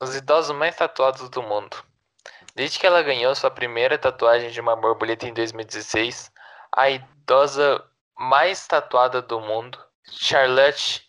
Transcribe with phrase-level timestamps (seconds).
[0.00, 1.76] Os idosos mais tatuados do mundo.
[2.54, 6.30] Desde que ela ganhou sua primeira tatuagem de uma borboleta em 2016,
[6.76, 7.82] a idosa
[8.16, 9.78] mais tatuada do mundo,
[10.08, 11.02] Charlotte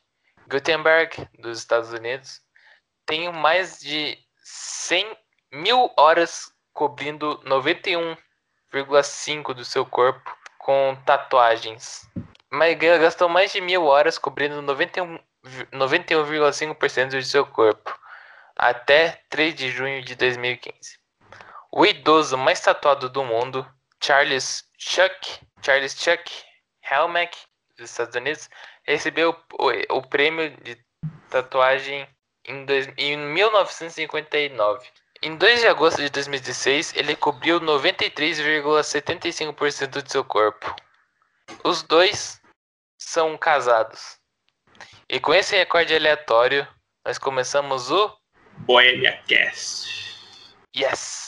[0.48, 2.42] Gutenberg, dos Estados Unidos,
[3.06, 5.16] tem mais de 100
[5.52, 12.10] mil horas cobrindo 91,5% do seu corpo com tatuagens.
[12.50, 15.22] Mas gastou mais de mil horas cobrindo 91,5%
[15.72, 18.05] 91, de seu corpo
[18.56, 20.98] até 3 de junho de 2015.
[21.72, 23.70] O idoso mais tatuado do mundo,
[24.02, 26.32] Charles Chuck, Charles Chuck
[26.90, 27.38] Helmack,
[27.78, 28.50] dos Estados Unidos,
[28.84, 30.78] recebeu o, o prêmio de
[31.30, 32.08] tatuagem
[32.46, 34.88] em, dois, em 1959.
[35.22, 40.74] Em 2 de agosto de 2016, ele cobriu 93,75% de seu corpo.
[41.64, 42.42] Os dois
[42.98, 44.18] são casados.
[45.10, 46.68] E com esse recorde aleatório,
[47.04, 48.16] nós começamos o
[48.66, 49.88] Bohemia Cast.
[50.74, 51.25] Yes!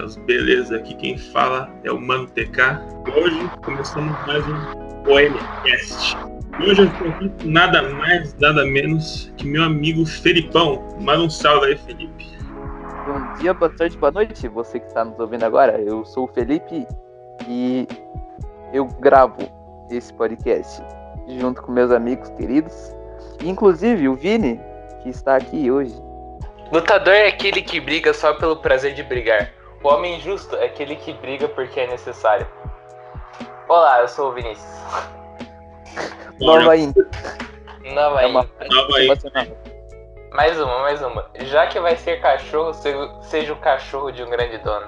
[0.00, 0.76] Bonecas, beleza?
[0.76, 2.60] Aqui quem fala é o Mano TK.
[3.16, 6.16] Hoje começamos mais um Poemcast.
[6.58, 10.82] E hoje eu estou aqui nada mais, nada menos que meu amigo Felipão.
[11.00, 12.38] Manda um salve aí, Felipe.
[13.06, 15.80] Bom dia, boa tarde, boa noite, você que está nos ouvindo agora.
[15.80, 16.86] Eu sou o Felipe
[17.48, 17.86] e
[18.72, 19.38] eu gravo
[19.90, 20.82] esse podcast
[21.40, 22.94] junto com meus amigos queridos,
[23.42, 24.60] inclusive o Vini,
[25.02, 25.94] que está aqui hoje.
[26.72, 29.59] Lutador é aquele que briga só pelo prazer de brigar.
[29.82, 32.46] O homem justo é aquele que briga porque é necessário.
[33.68, 34.68] Olá, eu sou o Vinícius.
[36.40, 37.06] Nova Inter.
[37.94, 38.48] Nova É Nova
[38.96, 39.08] aí.
[40.32, 41.26] Mais uma, mais uma.
[41.40, 44.86] Já que vai ser cachorro, se- seja o cachorro de um grande dono.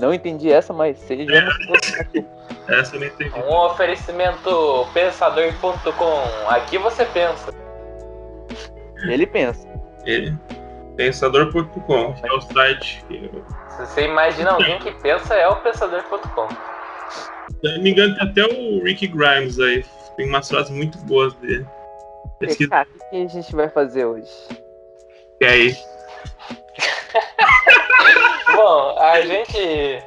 [0.00, 1.30] Não entendi essa, mas seja.
[2.68, 3.32] Essa eu não entendi.
[3.38, 6.48] Um oferecimento pensador.com.
[6.48, 7.52] Aqui você pensa.
[9.04, 9.66] Ele pensa.
[10.04, 10.36] Ele.
[11.00, 13.30] Pensador.com, que é o site que
[13.70, 16.46] Se você imagina alguém que pensa, é o pensador.com.
[16.46, 19.82] Se não me engano, tem até o Rick Grimes aí.
[20.18, 21.66] Tem umas frases muito boas dele.
[22.38, 24.30] Pesquisa Cara, o que a gente vai fazer hoje?
[25.42, 25.74] aí.
[28.54, 30.04] Bom, a gente.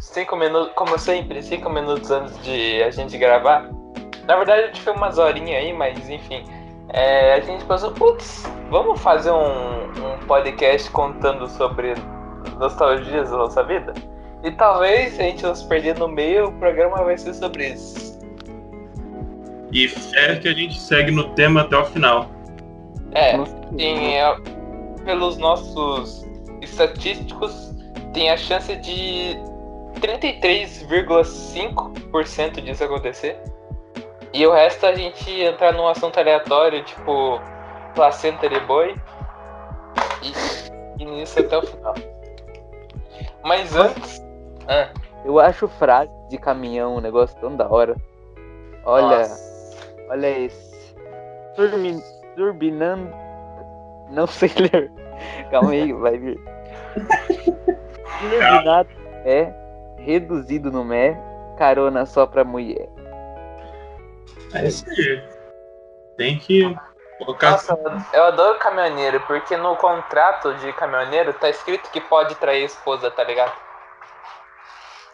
[0.00, 3.68] Cinco minutos, como sempre, cinco minutos antes de a gente gravar.
[4.28, 6.44] Na verdade, a gente foi umas horinhas aí, mas enfim.
[6.90, 11.94] É, a gente pensou, putz, vamos fazer um, um podcast contando sobre
[12.58, 13.94] nostalgias da nossa vida?
[14.44, 17.70] E talvez, se a gente não se perder no meio, o programa vai ser sobre
[17.70, 18.16] isso.
[19.72, 22.30] E fé que a gente segue no tema até o final.
[23.12, 23.36] É,
[23.76, 24.36] tem, é,
[25.04, 26.24] pelos nossos
[26.62, 27.74] estatísticos,
[28.12, 29.36] tem a chance de
[30.00, 33.36] 33,5% disso acontecer.
[34.32, 37.40] E o resto a gente entrar num assunto aleatório, tipo
[37.94, 38.94] placenta de boi.
[40.22, 41.94] E, e nisso até o final.
[43.42, 44.22] Mas antes.
[44.68, 44.88] Ah,
[45.24, 47.96] Eu acho frase de caminhão um negócio tão da hora.
[48.84, 49.76] Olha, nossa.
[50.10, 50.94] olha esse.
[51.54, 51.98] Turbi,
[52.36, 53.10] turbinando.
[54.10, 54.92] Não sei ler.
[55.50, 56.38] Calma aí, vai vir.
[58.18, 58.88] Turbinado
[59.24, 59.52] é
[59.98, 61.18] reduzido no mé,
[61.56, 62.88] carona só pra mulher.
[64.54, 65.22] É isso aí.
[66.16, 66.74] Tem que
[67.18, 67.52] colocar.
[67.52, 67.78] Nossa,
[68.12, 73.10] eu adoro caminhoneiro, porque no contrato de caminhoneiro tá escrito que pode trair a esposa,
[73.10, 73.52] tá ligado?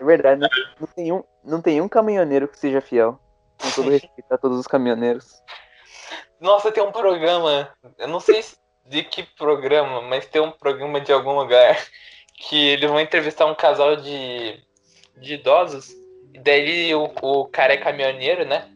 [0.00, 0.48] É verdade, não,
[0.80, 3.18] não tem um, não tem um caminhoneiro que seja fiel.
[3.60, 5.40] Com todo respeito a todos os caminhoneiros.
[6.40, 8.56] Nossa, tem um programa, eu não sei se-
[8.86, 11.78] de que programa, mas tem um programa de algum lugar
[12.34, 14.60] que eles vão entrevistar um casal de,
[15.16, 15.90] de idosos,
[16.34, 18.68] e daí o, o cara é caminhoneiro, né?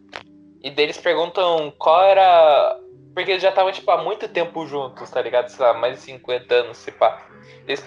[0.66, 2.76] E daí eles perguntam qual era.
[3.14, 5.48] Porque eles já estavam, tipo, há muito tempo juntos, tá ligado?
[5.48, 7.22] Sei lá, mais de 50 anos, se pá.
[7.68, 7.80] Eles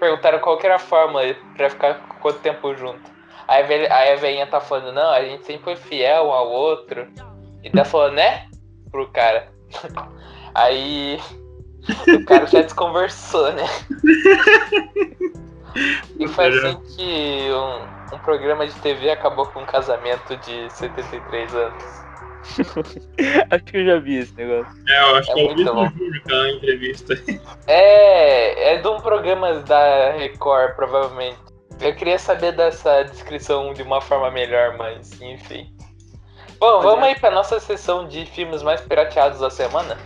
[0.00, 1.22] perguntaram qual que era a fórmula
[1.56, 3.08] pra ficar quanto tempo junto.
[3.46, 6.32] Aí a velha- aí a velhinha tá falando, não, a gente sempre foi fiel um
[6.32, 7.06] ao outro.
[7.62, 8.48] E daí falou, né?
[8.90, 9.48] Pro cara.
[10.54, 11.20] Aí
[12.08, 13.64] o cara já desconversou, né?
[16.18, 21.52] E foi assim que um, um programa de TV acabou com um casamento de 73
[21.52, 22.03] anos.
[23.50, 24.72] acho que eu já vi esse negócio.
[24.88, 25.84] É, eu acho É que eu muito vi bom.
[25.84, 27.14] no Júnior aquela entrevista.
[27.66, 31.38] É, é de um programa da Record, provavelmente.
[31.80, 35.74] Eu queria saber dessa descrição de uma forma melhor, mas enfim.
[36.60, 37.08] Bom, vamos é.
[37.10, 39.96] aí pra nossa sessão de filmes mais pirateados da semana.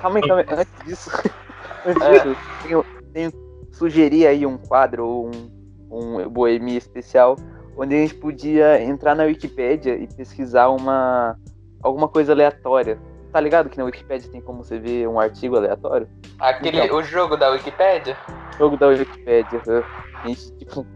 [0.00, 0.46] Calma aí, calma aí.
[0.58, 1.10] Antes disso,
[1.84, 2.18] antes É.
[2.20, 3.32] disso tenho, tenho
[3.72, 5.50] sugerir aí um quadro ou um,
[5.90, 7.36] um boemia especial
[7.76, 11.36] onde a gente podia entrar na Wikipédia e pesquisar uma
[11.84, 12.98] alguma coisa aleatória.
[13.32, 16.08] Tá ligado que na Wikipédia tem como você ver um artigo aleatório?
[16.38, 16.96] Aquele, Então.
[16.96, 18.16] o jogo da Wikipédia.
[18.58, 19.60] Jogo da Wikipédia.
[19.66, 19.84] né?
[20.22, 20.86] A gente, tipo,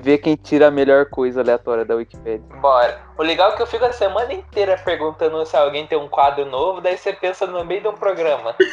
[0.00, 2.46] vê quem tira a melhor coisa aleatória da Wikipédia.
[2.60, 3.00] Bora.
[3.18, 6.46] O legal é que eu fico a semana inteira perguntando se alguém tem um quadro
[6.46, 8.54] novo, daí você pensa no meio de um programa.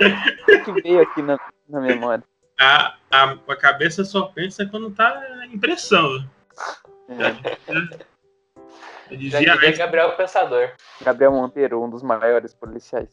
[0.00, 1.38] O que veio aqui na,
[1.68, 2.24] na memória?
[2.58, 6.24] A, a, a cabeça só pensa quando tá em pressão.
[7.08, 8.00] É.
[9.10, 10.70] Dizia antes, Gabriel Pensador.
[11.02, 13.08] Gabriel Monteiro, um dos maiores policiais.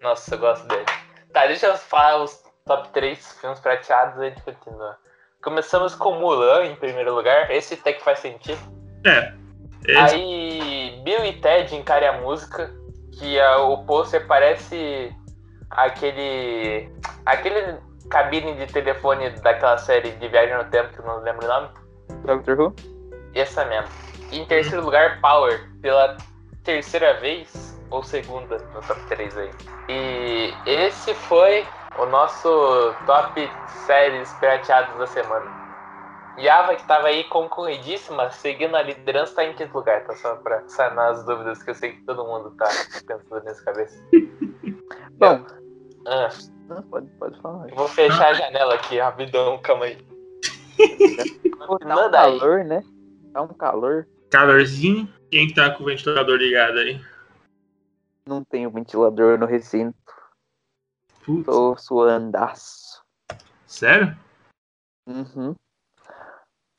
[0.00, 0.84] Nossa, eu gosto dele.
[1.32, 4.96] Tá, deixa eu falar os top 3 filmes prateados e a gente continua.
[5.42, 7.50] Começamos com Mulan em primeiro lugar.
[7.50, 8.60] Esse até que faz sentido.
[9.04, 9.32] é.
[9.86, 12.74] Esse, Aí, Bill e Ted encare a música,
[13.18, 15.14] que é, o pôster parece
[15.70, 16.90] aquele.
[17.24, 17.78] aquele
[18.10, 21.68] cabine de telefone daquela série de viagem no tempo, que eu não lembro o nome.
[22.24, 22.74] Doctor Who?
[23.34, 23.88] Essa mesmo.
[24.32, 26.16] E em terceiro lugar, Power, pela
[26.64, 29.50] terceira vez, ou segunda no top 3 aí.
[29.88, 31.64] E esse foi
[31.98, 33.48] o nosso top
[33.86, 35.66] séries pirateadas da semana.
[36.38, 40.14] Yava, que tava aí concorridíssima, seguindo a liderança, tá em quinto lugar, tá?
[40.16, 42.66] Só pra sanar as dúvidas que eu sei que todo mundo tá
[43.06, 44.02] pensando nessa cabeça.
[45.18, 45.46] Bom,
[46.06, 46.28] Ah,
[46.68, 47.68] não, pode, pode falar.
[47.74, 49.98] vou fechar a janela aqui, rapidão, calma aí.
[51.58, 52.82] Tá um calor, né?
[53.32, 54.06] Tá um calor.
[54.30, 55.12] Calorzinho.
[55.30, 57.00] Quem tá com o ventilador ligado aí?
[58.26, 59.96] Não tem o ventilador no recinto.
[61.24, 63.02] Putz, Tô suandaço.
[63.66, 64.16] sério?
[65.06, 65.54] Uhum.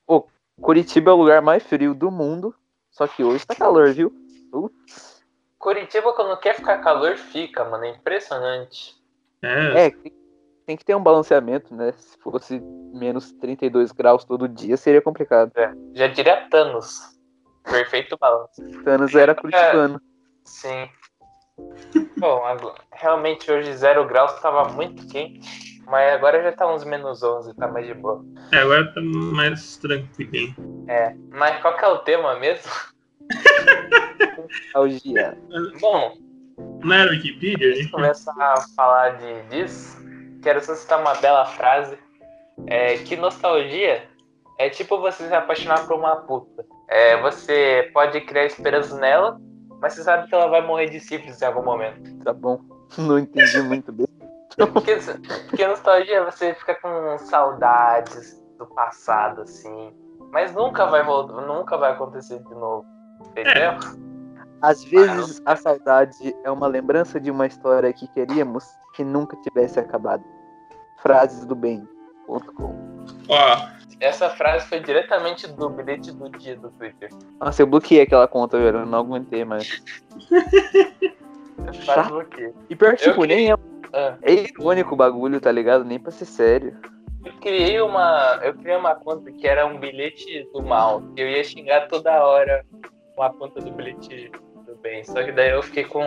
[0.05, 0.27] Pô,
[0.61, 2.55] Curitiba é o lugar mais frio do mundo.
[2.91, 4.11] Só que hoje tá calor, viu?
[4.51, 5.23] Putz.
[5.59, 7.85] Curitiba, quando quer ficar calor, fica, mano.
[7.85, 8.95] É impressionante.
[9.41, 9.85] É.
[9.85, 10.13] É, tem,
[10.65, 11.91] tem que ter um balanceamento, né?
[11.93, 12.59] Se fosse
[12.93, 15.51] menos 32 graus todo dia, seria complicado.
[15.93, 17.16] Já diria Thanos.
[17.69, 18.61] Perfeito balanço.
[18.83, 20.01] Thanos era curitibano.
[20.45, 20.89] Sim.
[22.17, 25.67] Bom, agora- realmente hoje zero graus tava muito quente.
[25.85, 28.21] Mas agora já tá uns menos 11, tá mais de boa.
[28.51, 30.53] É, agora tá mais tranquilinho.
[30.89, 31.13] É.
[31.29, 32.69] Mas qual que é o tema mesmo?
[34.37, 35.37] Nostalgia.
[35.79, 36.17] Bom,
[36.83, 37.91] Não era Wikipedia, antes de gente?
[37.91, 39.97] começar a falar de, disso,
[40.41, 41.97] quero só citar uma bela frase.
[42.65, 44.03] É, que nostalgia
[44.57, 46.65] é tipo você se apaixonar por uma puta.
[46.87, 49.39] É, você pode criar esperança nela,
[49.81, 52.23] mas você sabe que ela vai morrer de sífilis em algum momento.
[52.23, 52.59] Tá bom.
[52.97, 54.07] Não entendi muito bem.
[54.73, 54.97] Porque,
[55.49, 59.93] porque nostalgia você fica com saudades do passado, assim.
[60.31, 62.85] Mas nunca vai voltar, nunca vai acontecer de novo.
[63.31, 63.73] Entendeu?
[64.61, 69.79] Às vezes a saudade é uma lembrança de uma história que queríamos que nunca tivesse
[69.79, 70.23] acabado.
[70.97, 72.75] Frases do bem.com.
[73.29, 77.09] Ó, Essa frase foi diretamente do bilhete do dia do Twitter.
[77.39, 78.79] Nossa, eu bloqueei aquela conta, velho.
[78.79, 79.81] Eu não aguentei mais.
[81.85, 82.53] Faz o quê?
[82.69, 83.55] E pior que, Eu tipo, nem é,
[83.93, 85.83] Ah, é irônico o bagulho, tá ligado?
[85.83, 86.77] Nem pra ser sério.
[87.25, 88.39] eu criei uma.
[88.43, 91.01] Eu criei uma conta que era um bilhete do mal.
[91.15, 92.63] Eu ia xingar toda hora
[93.15, 94.31] com a conta do bilhete
[94.65, 95.03] do bem.
[95.03, 96.03] Só que daí eu fiquei com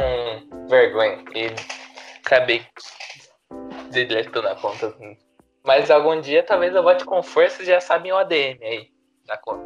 [0.68, 1.50] vergonha e
[2.24, 2.62] acabei
[3.90, 4.94] deletando a conta.
[5.64, 8.90] Mas algum dia talvez eu volte com força e já sabem o ADM aí
[9.26, 9.64] da conta.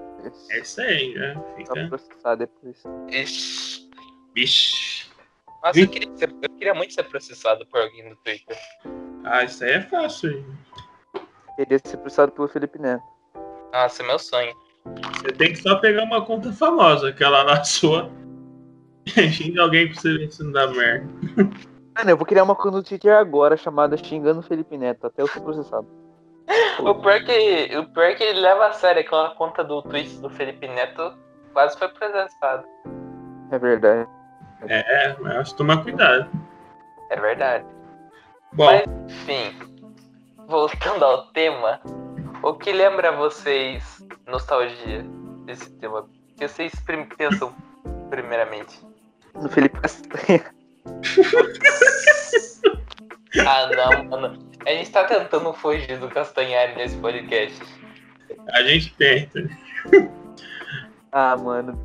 [0.51, 1.35] é isso aí, né?
[1.57, 1.89] Fica.
[1.89, 2.83] processar depois.
[3.11, 3.89] Ixi.
[4.35, 5.07] Vixe.
[5.63, 8.57] Nossa, eu queria, ser- eu queria muito ser processado por alguém do Twitter.
[9.25, 10.47] Ah, isso aí é fácil, hein?
[11.57, 13.03] Queria ser processado pelo Felipe Neto.
[13.73, 14.55] Nossa, é meu sonho.
[15.17, 18.11] Você tem que só pegar uma conta famosa, aquela lá sua.
[19.33, 21.07] Xinga alguém pra você ver se não dá merda.
[21.97, 25.29] Mano, eu vou criar uma conta no Twitter agora chamada Xingando Felipe Neto, até eu
[25.29, 25.87] ser processado.
[26.81, 30.29] O pior, que, o pior que ele leva a sério aquela conta do tweet do
[30.29, 31.17] Felipe Neto
[31.53, 32.65] quase foi processado.
[33.51, 34.09] É verdade.
[34.69, 36.29] É, mas acho que tomar cuidado.
[37.11, 37.65] É verdade.
[38.53, 39.59] Bom, Mas, enfim,
[40.47, 41.81] voltando ao tema,
[42.43, 45.05] o que lembra vocês nostalgia
[45.45, 46.01] desse tema?
[46.01, 46.73] O que vocês
[47.17, 47.55] pensam
[48.11, 48.81] primeiramente?
[49.35, 50.45] No Felipe Castanha.
[53.47, 54.39] Ah, não, mano.
[54.65, 57.61] A gente tá tentando fugir do Castanhari nesse podcast.
[58.49, 59.41] a gente tenta.
[61.11, 61.79] Ah, mano.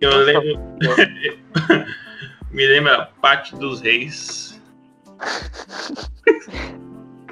[0.00, 0.60] Eu lembro.
[2.52, 4.60] Me lembra Pátio dos Reis.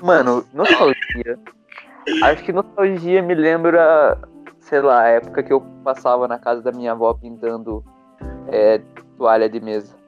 [0.02, 1.38] Mano, nostalgia.
[2.22, 4.18] Acho que nostalgia me lembra,
[4.60, 7.84] sei lá, a época que eu passava na casa da minha avó pintando
[8.48, 8.80] é,
[9.18, 9.99] toalha de mesa.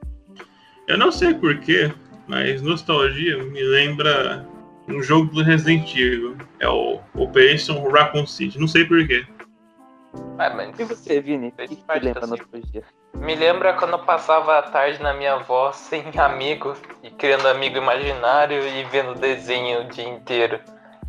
[0.87, 1.91] Eu não sei porquê,
[2.27, 4.45] mas nostalgia me lembra
[4.87, 6.37] um jogo do Resident Evil.
[6.59, 8.59] É o Operation Raccoon City.
[8.59, 9.25] Não sei porquê.
[10.37, 11.47] Ah, mas E você, Vini?
[11.49, 12.83] O que, te lembra nostalgia?
[13.15, 17.77] Me lembra quando eu passava a tarde na minha avó sem amigo e criando amigo
[17.77, 20.59] imaginário e vendo desenho o dia inteiro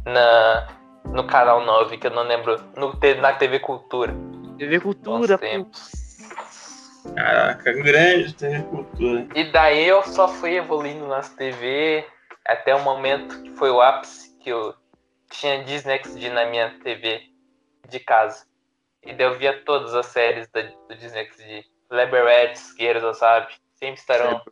[0.04, 0.68] na,
[1.06, 4.14] no canal 9, que eu não lembro, no, na TV Cultura.
[4.58, 6.03] TV Bons Cultura, tempos.
[7.14, 9.26] Caraca, grande TV Cultura.
[9.34, 12.06] E daí eu só fui evoluindo nas TV
[12.44, 14.74] até o momento que foi o ápice que eu
[15.30, 17.22] tinha Disney XD na minha TV
[17.88, 18.46] de casa.
[19.02, 21.64] E daí eu via todas as séries da, do Disney XD.
[21.90, 23.52] Leberets, Guerreiros, sabe?
[23.74, 24.42] Sempre estarão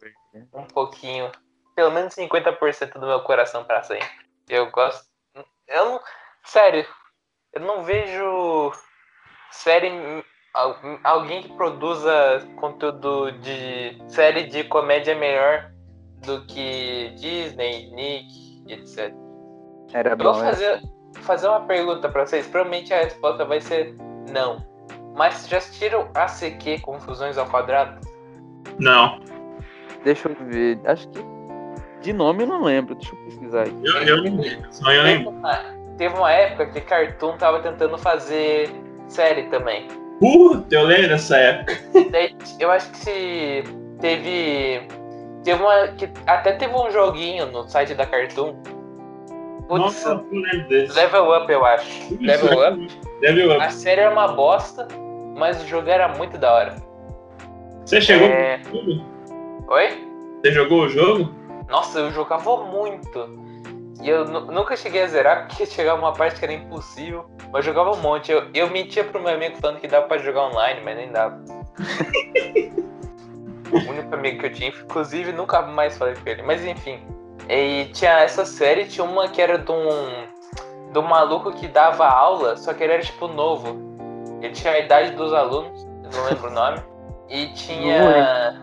[0.55, 1.31] um pouquinho,
[1.75, 4.09] pelo menos 50% do meu coração pra sempre.
[4.49, 5.07] Eu gosto.
[5.67, 6.01] Eu não.
[6.45, 6.87] Sério,
[7.53, 8.73] eu não vejo
[9.51, 10.25] série.
[10.55, 15.71] Al- Alguém que produza conteúdo de série de comédia melhor
[16.25, 19.13] do que Disney, Nick, etc.
[19.93, 20.45] Era Eu vou bom, é.
[20.45, 20.83] fazer,
[21.21, 22.47] fazer uma pergunta pra vocês.
[22.47, 23.95] Provavelmente a resposta vai ser
[24.31, 24.65] não.
[25.17, 28.01] Mas já assistiram ACQ Confusões ao Quadrado?
[28.79, 29.21] Não,
[30.05, 30.81] Deixa eu ver.
[30.85, 31.21] Acho que.
[32.01, 32.95] De nome eu não lembro.
[32.97, 33.77] Deixa eu pesquisar aí.
[33.85, 34.73] eu, eu não lembro.
[34.73, 35.31] Só eu Teve lembro.
[35.31, 35.59] uma,
[35.97, 38.69] teve uma época que Cartoon tava tentando fazer
[39.07, 39.87] série também.
[40.21, 41.79] Puta, eu lembro dessa época.
[42.59, 43.65] Eu acho que se
[44.01, 44.87] teve.
[45.43, 45.89] Teve uma.
[45.89, 48.55] Que até teve um joguinho no site da Cartoon.
[49.69, 50.95] Putz, Nossa, eu lembro desse.
[50.95, 52.17] Level Up, eu acho.
[52.21, 53.01] Level Up.
[53.21, 53.63] Level Up.
[53.63, 54.87] A série era uma bosta,
[55.37, 56.77] mas o jogo era muito da hora.
[57.85, 58.61] Você chegou É.
[59.69, 60.09] Oi?
[60.43, 61.33] Você jogou o jogo?
[61.69, 63.41] Nossa, eu jogava muito.
[64.03, 67.25] E eu nu- nunca cheguei a zerar, porque chegava uma parte que era impossível.
[67.53, 68.33] Mas jogava um monte.
[68.33, 71.41] Eu, eu mentia pro meu amigo falando que dava pra jogar online, mas nem dava.
[73.73, 76.43] o único amigo que eu tinha, inclusive, nunca mais falei com ele.
[76.43, 77.01] Mas enfim.
[77.49, 80.27] E tinha essa série, tinha uma que era de um.
[80.93, 83.77] de um maluco que dava aula, só que ele era tipo novo.
[84.41, 86.79] Ele tinha a idade dos alunos, não lembro o nome.
[87.29, 88.61] E tinha.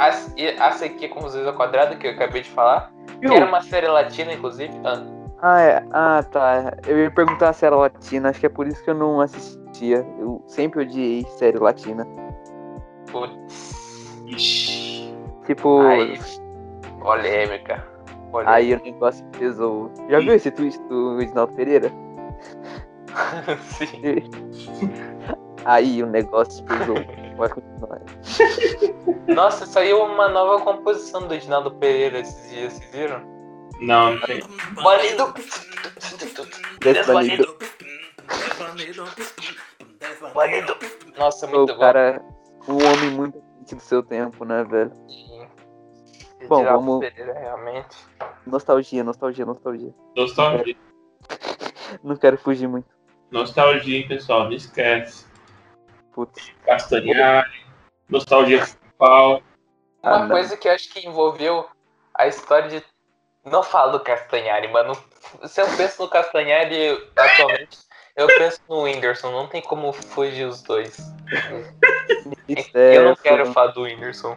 [0.00, 2.90] A, a CQ com os ao quadrado, que eu acabei de falar.
[3.20, 4.72] Que era uma série latina, inclusive.
[4.84, 5.02] Ah,
[5.42, 5.84] Ah, é.
[5.92, 6.72] ah, tá.
[6.86, 8.30] Eu ia perguntar se era latina.
[8.30, 10.06] Acho que é por isso que eu não assistia.
[10.18, 12.06] Eu sempre odiei série latina.
[13.12, 14.22] putz.
[15.46, 16.18] Tipo, Aí.
[17.00, 17.84] Polêmica.
[18.30, 18.54] Polêmica.
[18.54, 19.90] aí o negócio pesou.
[20.08, 21.90] Já viu esse twist do Reginaldo Pereira?
[23.62, 24.30] Sim.
[25.64, 26.96] Aí o negócio pesou.
[27.40, 28.00] Vai continuar.
[29.34, 33.20] Nossa, saiu uma nova composição do Edinaldo Pereira esses dias, vocês viram?
[33.80, 34.42] Não, não tem.
[34.74, 35.32] Banido!
[36.80, 37.56] Desbanido.
[40.34, 40.76] Banido!
[41.18, 41.80] Nossa, O muito bom.
[41.80, 42.22] cara,
[42.68, 43.42] um homem muito
[43.72, 44.92] do seu tempo, né, velho?
[45.08, 45.48] Sim.
[46.46, 47.96] Bom, vamos- Pereira, realmente.
[48.46, 49.94] Nostalgia, nostalgia, nostalgia.
[50.14, 50.76] Nostalgia.
[52.04, 52.88] Não quero fugir muito.
[53.30, 54.44] Nostalgia, hein, pessoal?
[54.44, 55.24] Não esquece.
[56.12, 56.52] Putz.
[56.64, 57.50] Castanhari.
[58.08, 59.42] Nostalgia principal.
[60.02, 60.28] Ah, Uma não.
[60.28, 61.68] coisa que eu acho que envolveu
[62.14, 62.84] a história de.
[63.44, 64.92] Não falo do Castanhari, mano.
[65.44, 67.78] Se eu penso no Castanhari atualmente,
[68.16, 69.30] eu penso no Whindersson.
[69.30, 70.98] Não tem como fugir os dois.
[72.48, 74.36] Isso eu é não quero falar do Whindersson.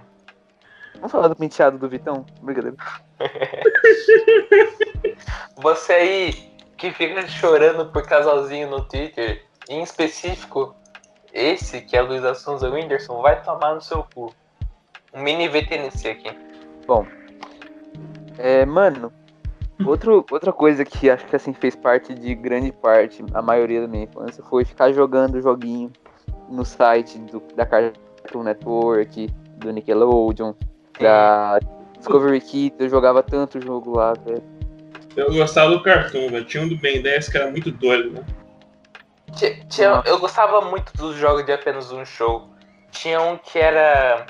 [0.96, 2.26] Vamos falar do penteado do Vitão?
[2.42, 2.78] Brincadeira.
[5.58, 10.76] Você aí que fica chorando por casalzinho no Twitter, em específico,
[11.34, 14.34] esse que é Luiz Assunza Whindersson, vai tomar no seu cu.
[15.14, 16.38] Um mini VTNC aqui.
[18.38, 19.12] É, mano,
[19.86, 23.88] outro, outra coisa que acho que assim fez parte de grande parte, a maioria da
[23.88, 25.92] minha infância, foi ficar jogando joguinho
[26.50, 30.54] no site do, da Cartoon Network, do Nickelodeon,
[31.00, 31.60] da
[31.98, 34.44] Discovery Kids, eu jogava tanto jogo lá, velho.
[35.16, 36.46] Eu gostava do cartoon, velho.
[36.46, 38.26] Tinha um do Ben 10 que era muito doido, né?
[39.36, 42.50] Ti- Tinha, eu gostava muito dos jogos de apenas um show.
[42.92, 44.26] Tinha um que era.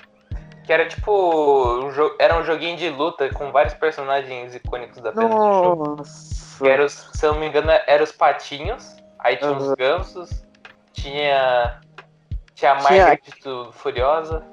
[0.66, 1.80] Que era tipo.
[1.84, 5.76] Um jo- era um joguinho de luta com vários personagens icônicos da apenas um show.
[5.98, 6.68] Nossa.
[6.68, 8.96] Era os, se eu não me engano, eram os patinhos.
[9.20, 9.76] Aí tinha os Aham.
[9.78, 10.44] gansos.
[10.94, 11.82] Tinha.
[12.56, 14.44] Tinha a Tinha- Margaret do Furiosa.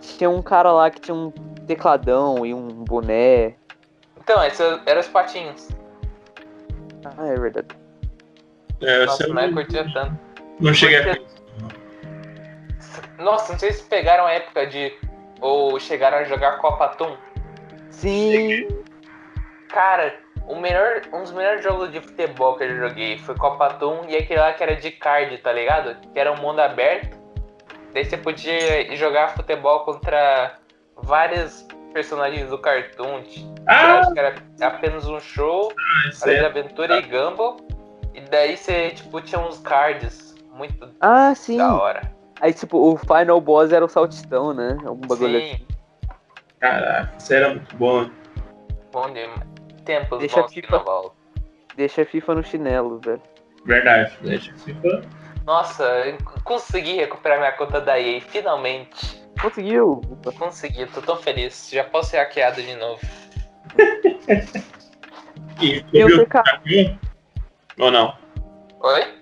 [0.00, 1.30] Tinha um cara lá que tinha um
[1.66, 3.54] tecladão e um boné.
[4.16, 5.68] Então, esses eram os patinhos.
[7.04, 7.68] Ah, é verdade.
[8.80, 10.18] É, Nossa, você não é não, curtia tanto.
[10.60, 11.26] não cheguei a Porque-
[13.18, 14.92] Nossa, não sei se pegaram a época de.
[15.40, 17.16] Ou chegaram a jogar Copa Toon.
[17.90, 18.66] Sim.
[19.68, 20.14] Cara,
[20.46, 24.16] o melhor, um dos melhores jogos de futebol que eu joguei foi Copa Toon e
[24.16, 25.96] aquele lá que era de card, tá ligado?
[26.12, 27.16] Que era um mundo aberto.
[27.92, 30.56] Daí você podia jogar futebol contra
[30.96, 33.22] vários personagens do cartoon.
[33.66, 33.82] Ah!
[33.90, 35.72] Eu acho que era apenas um show,
[36.08, 36.46] Isso Hora de é.
[36.46, 37.56] Aventura e Gumball.
[38.18, 41.56] E daí você, tipo, tinha uns cards muito Ah, sim.
[41.56, 42.12] da hora.
[42.40, 44.76] Aí, tipo, o final boss era o saltitão, né?
[44.84, 45.56] Algum bagulho assim.
[45.58, 45.66] Sim,
[46.58, 48.10] Caraca, isso era muito bom.
[48.90, 49.40] bom demais.
[49.84, 50.84] Tempos Deixa bons que FIFA.
[51.76, 53.22] Deixa a FIFA no chinelo, velho.
[53.64, 54.12] Verdade.
[54.22, 55.02] Deixa FIFA.
[55.46, 59.22] Nossa, eu consegui recuperar minha conta da EA, finalmente.
[59.40, 60.00] Conseguiu.
[60.10, 60.32] Opa.
[60.32, 61.70] Consegui, tô tão feliz.
[61.70, 63.00] Já posso ser hackeado de novo.
[65.60, 66.98] E E o descobriu TK?
[67.78, 68.16] Ou não?
[68.80, 69.14] Oi?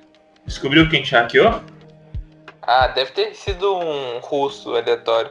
[0.47, 1.63] Descobriu quem te hackeou?
[2.63, 5.31] Ah, deve ter sido um russo aleatório.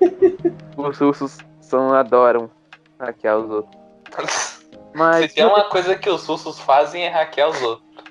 [0.76, 2.50] Os russos são, adoram
[2.98, 4.64] hackear os outros.
[4.94, 5.30] Mas.
[5.30, 8.04] Se tem uma coisa que os russos fazem é hackear os outros.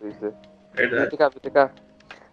[0.00, 0.32] Pois é.
[0.72, 1.06] Verdade.
[1.06, 1.70] VTK, VTK.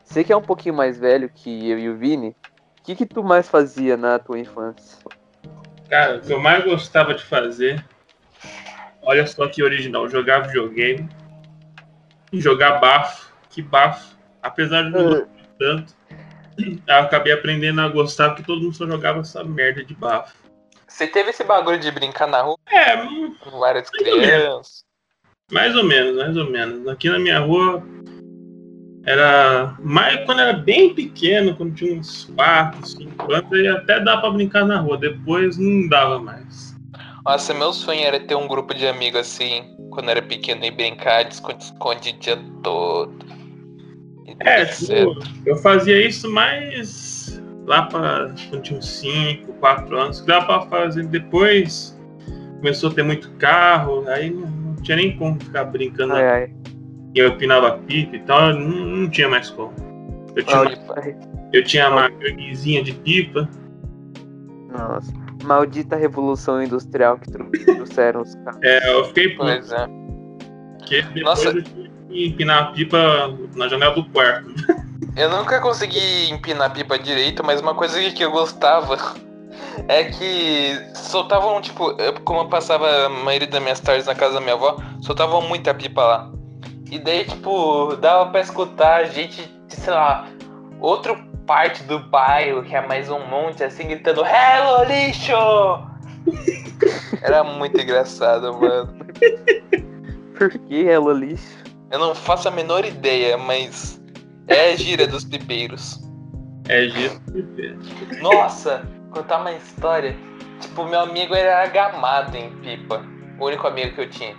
[0.04, 3.06] Você que é um pouquinho mais velho que eu e o Vini, o que, que
[3.06, 4.98] tu mais fazia na tua infância?
[5.90, 7.84] Cara, o que eu mais gostava de fazer.
[9.02, 10.08] Olha só que original.
[10.10, 11.08] Jogar videogame.
[12.32, 13.32] E jogar bafo.
[13.50, 14.16] Que bafo.
[14.42, 15.28] Apesar de não gostar
[15.58, 15.94] tanto.
[16.88, 20.36] Eu acabei aprendendo a gostar porque todo mundo só jogava essa merda de bafo.
[20.88, 24.28] Você teve esse bagulho de brincar na rua É, com várias Mais ou menos.
[24.28, 24.84] crianças?
[25.52, 26.88] mais ou menos, mais ou menos.
[26.88, 27.82] Aqui na minha rua
[29.06, 34.18] era mais quando era bem pequeno, quando tinha uns 4, 5 anos, aí até dá
[34.18, 34.98] pra brincar na rua.
[34.98, 36.76] Depois não dava mais.
[37.26, 41.24] Nossa, meu sonho era ter um grupo de amigos assim, quando era pequeno, e brincar
[41.24, 43.26] de esconde-esconde o dia todo.
[44.26, 50.22] E É, tipo, eu fazia isso mais lá pra quando tinha uns 5, 4 anos,
[50.22, 51.98] que dava pra fazer depois.
[52.58, 56.14] Começou a ter muito carro, aí não, tinha nem como ficar brincando.
[56.14, 56.54] Ai, ai.
[57.16, 59.74] Eu empinava pipa e tal, não, não tinha mais como.
[60.36, 60.94] Eu tinha, uma, Tipo,
[61.54, 63.50] eu tinha uma ganguezinha de pipa.
[64.72, 65.29] Nossa.
[65.44, 68.60] Maldita revolução industrial que trouxeram os caras.
[68.64, 69.88] É, eu fiquei puto, pois é.
[70.78, 71.50] porque depois Nossa.
[71.50, 71.90] eu que
[72.28, 72.98] empinar a pipa
[73.56, 74.50] na janela do quarto.
[75.16, 78.98] Eu nunca consegui empinar pipa direito, mas uma coisa que eu gostava
[79.88, 84.36] é que soltavam, tipo, eu- como eu passava a maioria das minhas tardes na casa
[84.36, 86.32] da minha avó, soltavam muita pipa lá.
[86.92, 90.28] E daí, tipo, dava pra escutar gente, de, sei lá,
[90.82, 91.16] outra
[91.50, 95.34] parte do bairro, que é mais um monte, assim, gritando Hello, lixo!
[97.24, 98.96] Era muito engraçado, mano.
[100.38, 101.58] Por que Hello Lixo?
[101.90, 104.00] Eu não faço a menor ideia, mas
[104.48, 106.00] é a gíria dos pipeiros.
[106.68, 107.20] É giro.
[108.22, 110.16] Nossa, contar uma história.
[110.60, 113.04] Tipo, meu amigo era gamado em pipa.
[113.40, 114.36] O único amigo que eu tinha.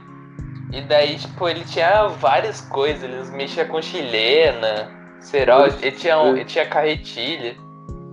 [0.73, 3.03] E daí, tipo, ele tinha várias coisas.
[3.03, 7.57] Ele mexia com chilena, cerol, ele tinha, um- ele tinha carretilha.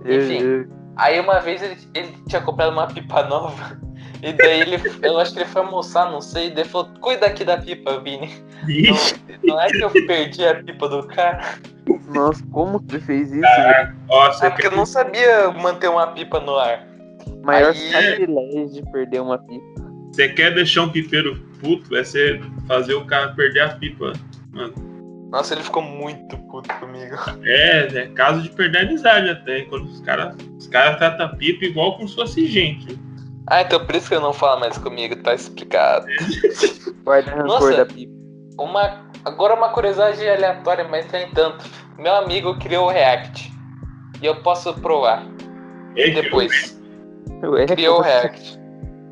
[0.04, 0.66] Enfim.
[0.96, 3.78] Aí uma vez ele, ele tinha comprado uma pipa nova.
[4.20, 6.48] E daí ele, eu acho que ele foi almoçar, não sei.
[6.48, 8.34] E daí falou, cuida aqui da pipa, Vini.
[9.44, 11.40] Não, não é que eu perdi a pipa do cara.
[12.12, 13.44] Nossa, como que você fez isso?
[14.08, 16.84] ó, você É porque eu não sabia manter uma pipa no ar.
[17.44, 19.80] Maior aí- sacrilégio de perder uma pipa.
[20.12, 24.14] Você quer deixar um pipeiro puto, é você fazer o cara perder a pipa.
[25.30, 27.14] Nossa, ele ficou muito puto comigo.
[27.44, 29.62] É, é caso de perder a amizade até.
[29.62, 32.98] Quando os caras os cara tratam a pipa igual como se fosse gente.
[33.46, 36.06] Ah, então por isso que ele não fala mais comigo, tá explicado.
[37.04, 37.76] Guarda rancor Nossa.
[37.76, 38.12] da pipa.
[38.58, 41.64] Uma, agora uma curiosidade aleatória, mas nem tanto.
[41.98, 43.52] Meu amigo criou o React.
[44.20, 45.24] E eu posso provar
[45.96, 46.78] É, depois.
[47.68, 48.02] Criou o?
[48.02, 48.58] React.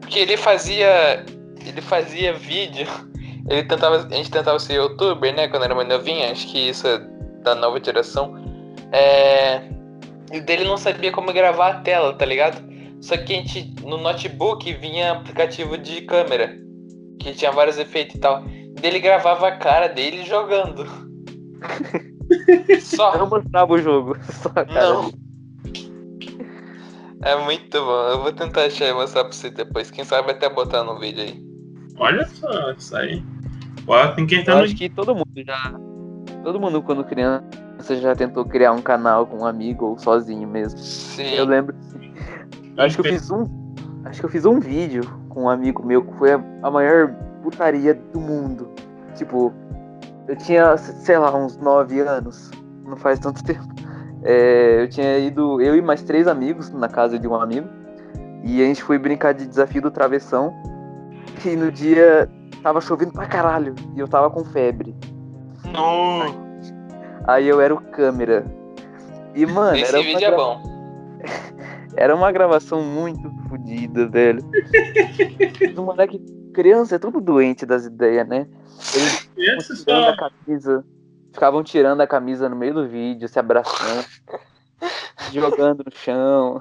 [0.00, 1.24] Porque ele fazia.
[1.64, 2.86] Ele fazia vídeo.
[3.48, 3.96] Ele tentava.
[3.96, 5.48] A gente tentava ser youtuber, né?
[5.48, 6.98] Quando era mais novinho, acho que isso é
[7.42, 8.34] da nova geração.
[8.92, 9.62] É.
[10.32, 12.60] E dele não sabia como gravar a tela, tá ligado?
[13.00, 16.56] Só que a gente, no notebook vinha aplicativo de câmera.
[17.20, 18.42] Que tinha vários efeitos e tal.
[18.80, 20.84] Dele gravava a cara dele jogando.
[22.68, 23.26] Não Só.
[23.26, 24.16] mostrava o jogo.
[24.42, 24.92] Só, cara.
[24.92, 25.12] Não.
[27.22, 28.08] É muito bom.
[28.08, 29.90] Eu vou tentar achar e mostrar pra você depois.
[29.90, 31.46] Quem sabe até botar no vídeo aí.
[31.98, 33.22] Olha só, isso aí.
[33.86, 34.62] Ó, tem quem Eu tá no.
[34.62, 35.74] acho que todo mundo já.
[36.42, 37.44] Todo mundo, quando criança,
[38.00, 40.78] já tentou criar um canal com um amigo ou sozinho mesmo.
[40.78, 41.34] Sim.
[41.34, 41.74] Eu lembro.
[42.76, 43.44] Acho que eu fiz um.
[44.04, 47.12] Acho que eu fiz um vídeo com um amigo meu que foi a, a maior
[47.42, 48.68] putaria do mundo.
[49.14, 49.52] Tipo,
[50.28, 52.50] eu tinha, sei lá, uns 9 anos.
[52.84, 53.66] Não faz tanto tempo.
[54.22, 57.68] É, eu tinha ido, eu e mais três amigos, na casa de um amigo.
[58.44, 60.52] E a gente foi brincar de desafio do travessão.
[61.44, 62.28] E no dia
[62.66, 63.76] tava chovendo pra caralho.
[63.94, 64.92] E eu tava com febre.
[65.72, 66.22] Não.
[67.24, 68.44] Aí eu era o câmera.
[69.36, 70.62] E, mano, Esse era vídeo é gra- bom.
[71.96, 74.40] era uma gravação muito fodida, velho.
[75.78, 76.18] o moleque,
[76.52, 78.48] criança, é tudo doente das ideias, né?
[79.36, 80.84] Eles tirando a camisa.
[81.32, 84.04] Ficavam tirando a camisa no meio do vídeo, se abraçando,
[85.32, 86.60] jogando no chão.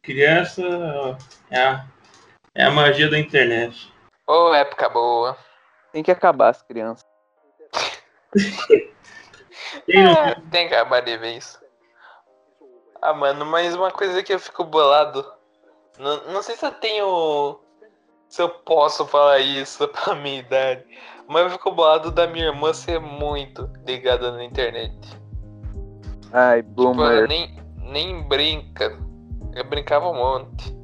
[0.00, 0.62] Criança
[1.50, 1.84] é a,
[2.54, 3.92] é a magia da internet.
[4.26, 5.36] Ô, época boa.
[5.92, 7.06] Tem que acabar as crianças.
[9.88, 11.60] É, tem que acabar de vez.
[13.00, 15.24] Ah, mano, mas uma coisa que eu fico bolado.
[15.98, 17.60] Não, não sei se eu tenho.
[18.28, 20.84] Se eu posso falar isso pra minha idade.
[21.28, 24.96] Mas eu fico bolado da minha irmã ser muito ligada na internet.
[26.32, 27.28] Ai, Tipo, boomer.
[27.28, 28.98] nem, nem brinca.
[29.54, 30.76] Eu brincava um monte.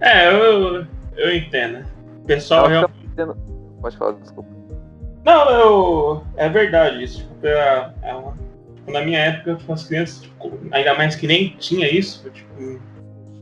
[0.00, 1.86] É, eu, eu entendo.
[2.28, 3.08] O pessoal Ela realmente.
[3.16, 3.36] fazendo-
[3.80, 4.50] Pode falar, desculpa.
[5.24, 6.24] Não, eu.
[6.36, 7.18] É verdade isso.
[7.26, 8.32] Tipo, é- é uma-
[8.76, 12.48] tipo, na minha época, tipo, as crianças, tipo, ainda mais que nem tinha isso, tipo,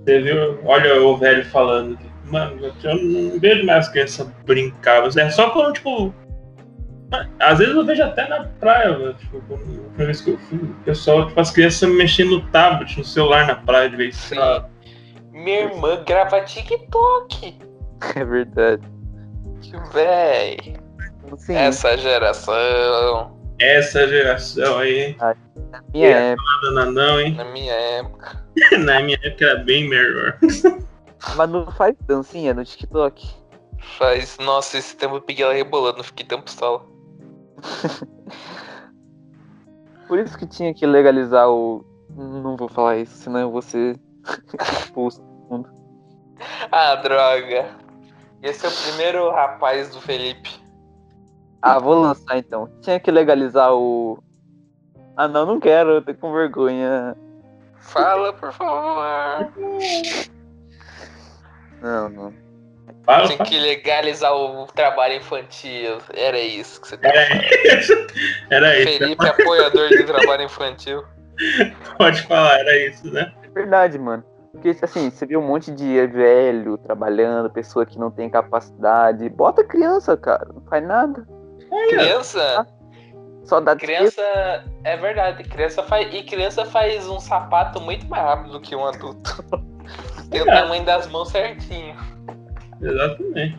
[0.04, 1.98] você viu, olha o velho falando
[2.30, 5.08] mano, eu não vejo mais as crianças brincavam.
[5.16, 6.14] É só quando, tipo.
[7.38, 10.74] Às vezes eu vejo até na praia, tipo, quando, a vez que eu fui, o
[10.84, 14.66] pessoal, tipo, as crianças mexendo no tablet, no celular na praia de vez em quando.
[15.32, 17.58] Minha irmã grava TikTok.
[18.14, 18.82] É verdade.
[19.62, 20.76] Que véi.
[21.38, 23.36] Sim, Essa geração.
[23.58, 26.44] Essa geração aí, na minha época.
[26.74, 27.34] nada não, hein?
[27.34, 28.46] Na minha época.
[28.78, 30.38] Na minha época era bem melhor.
[31.36, 33.28] Mas não faz dancinha no TikTok?
[33.98, 34.36] Faz.
[34.38, 36.82] Nossa, esse tempo eu peguei ela rebolando, fiquei tão pistola.
[40.06, 41.84] Por isso que tinha que legalizar o.
[42.10, 43.98] Não vou falar isso, senão eu vou ser
[44.60, 45.20] expulso.
[46.70, 47.66] Ah, droga.
[48.46, 50.50] Esse é o primeiro rapaz do Felipe.
[51.60, 52.70] Ah, vou lançar então.
[52.80, 54.22] Tinha que legalizar o.
[55.16, 57.16] Ah, não, não quero, eu tô com vergonha.
[57.80, 59.50] Fala, por favor.
[61.82, 62.32] Não, não.
[63.04, 63.48] Fala, Tem fala.
[63.50, 65.98] que legalizar o trabalho infantil.
[66.14, 67.44] Era isso que você tá Era falando.
[67.80, 67.92] isso.
[68.50, 68.98] Era isso.
[68.98, 71.04] Felipe, apoiador de trabalho infantil.
[71.98, 73.32] Pode falar, era isso, né?
[73.42, 74.24] É verdade, mano.
[74.56, 79.28] Porque, assim, você vê um monte de velho trabalhando, pessoa que não tem capacidade.
[79.28, 80.48] Bota criança, cara.
[80.52, 81.26] Não faz nada.
[81.88, 82.66] Criança,
[83.44, 84.20] Só dá criança,
[84.82, 88.84] é verdade, criança faz e criança faz um sapato muito mais rápido do que um
[88.84, 89.44] adulto.
[90.30, 90.54] Tem o É.
[90.62, 91.94] tamanho das mãos certinho.
[92.80, 93.58] Exatamente.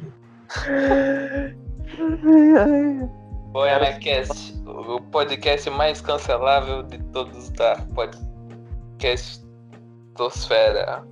[1.89, 3.09] Ai, ai.
[3.51, 9.41] Boianacast, o podcast mais cancelável de todos da podcast
[10.17, 11.07] Tosfera.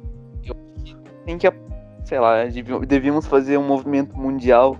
[1.26, 1.48] Tem que,
[2.04, 2.44] sei lá,
[2.86, 4.76] devíamos fazer um movimento mundial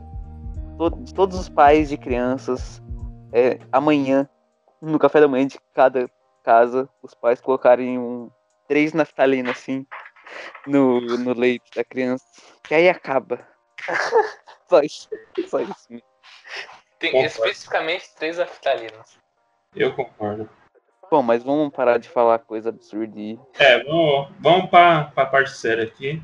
[1.00, 2.82] de todos os pais de crianças
[3.32, 4.30] é, amanhã,
[4.82, 6.10] no café da manhã de cada
[6.44, 8.30] casa, os pais colocarem um
[8.68, 9.86] três naftalina assim
[10.66, 12.26] no, no leite da criança.
[12.64, 13.48] Que aí acaba.
[14.70, 15.10] Só isso.
[15.48, 15.88] Só isso.
[17.00, 17.28] Tem Concordo.
[17.28, 19.18] especificamente três aftalinas.
[19.76, 20.50] Eu concordo.
[21.10, 23.40] Bom, mas vamos parar de falar coisa absurda e.
[23.60, 26.22] É, vamos, vamos pra, pra parte séria aqui.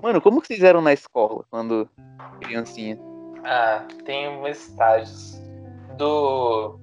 [0.00, 1.88] Mano, como que vocês eram na escola quando
[2.40, 2.98] criancinha?
[3.44, 5.40] Ah, tem uns estágios.
[5.96, 6.78] Do.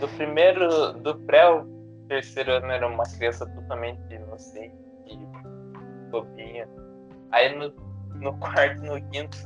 [0.00, 0.92] Do primeiro.
[0.94, 1.66] Do pré ao
[2.08, 5.16] terceiro ano era uma criança totalmente inocente e
[6.10, 6.68] bobinha.
[7.32, 7.70] Aí no,
[8.20, 9.36] no quarto e no quinto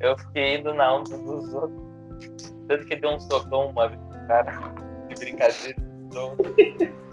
[0.00, 2.54] eu fiquei indo na onda dos outros.
[2.68, 4.85] Tanto que deu um socão uma vez cara.
[5.16, 5.76] De brincadeira.
[6.06, 6.36] Então,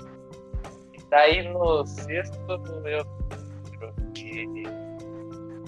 [1.09, 2.35] daí no sexto
[2.85, 3.05] eu
[3.79, 4.47] troquei.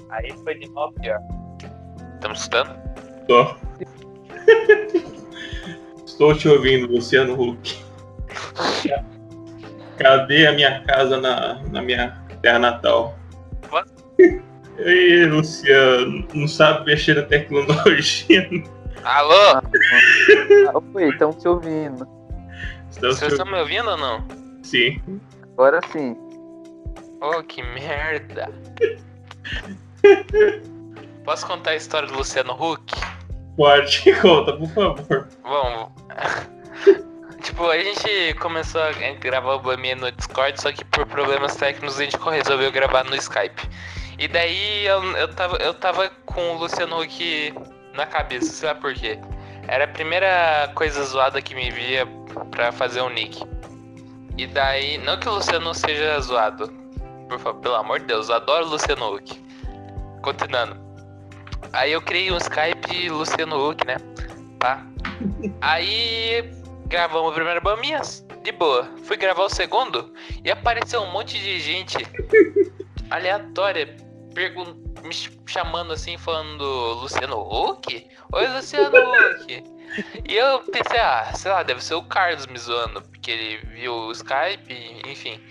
[0.09, 1.19] Aí foi de novo pior.
[2.15, 2.75] Estamos escutando?
[3.27, 3.55] Tô.
[6.05, 7.83] Estou te ouvindo, Luciano Huck.
[9.97, 13.17] Cadê a minha casa na, na minha terra natal?
[13.71, 13.89] What?
[14.77, 18.49] Ei, Luciano, não sabe mexer na tecnologia.
[19.03, 19.33] Alô?
[19.33, 19.61] Ah,
[20.93, 22.07] oi, estão te ouvindo.
[22.95, 24.25] Estamos Vocês estão me ouvindo ou não?
[24.63, 25.01] Sim.
[25.53, 26.15] Agora sim.
[27.21, 28.49] Oh, que merda.
[31.25, 32.93] Posso contar a história do Luciano Huck?
[33.57, 35.27] Pode, conta, por favor.
[35.43, 35.91] Vamos.
[37.43, 41.99] tipo, a gente começou a gravar o Bamia no Discord, só que por problemas técnicos
[41.99, 43.61] a gente resolveu gravar no Skype.
[44.17, 47.53] E daí eu, eu, tava, eu tava com o Luciano Huck
[47.93, 49.19] na cabeça, sabe por quê?
[49.67, 52.05] Era a primeira coisa zoada que me via
[52.51, 53.43] pra fazer um nick.
[54.37, 56.67] E daí, não que o Luciano seja zoado.
[57.27, 59.41] Por favor, pelo amor de Deus, eu adoro Luciano Huck.
[60.21, 60.77] Continuando.
[61.73, 63.95] Aí eu criei um Skype Luciano Huck, né?
[64.59, 64.85] Tá?
[65.61, 66.51] Aí
[66.87, 68.87] gravamos o primeiro Baminhas, de boa.
[69.03, 71.97] Fui gravar o segundo e apareceu um monte de gente
[73.09, 73.95] aleatória
[74.33, 75.13] pergun me
[75.45, 76.63] chamando assim, falando
[76.95, 78.07] Luciano Huck?
[78.33, 79.63] Oi, Luciano Huck.
[80.27, 83.93] E eu pensei, ah, sei lá, deve ser o Carlos me zoando, porque ele viu
[83.93, 85.41] o Skype, enfim.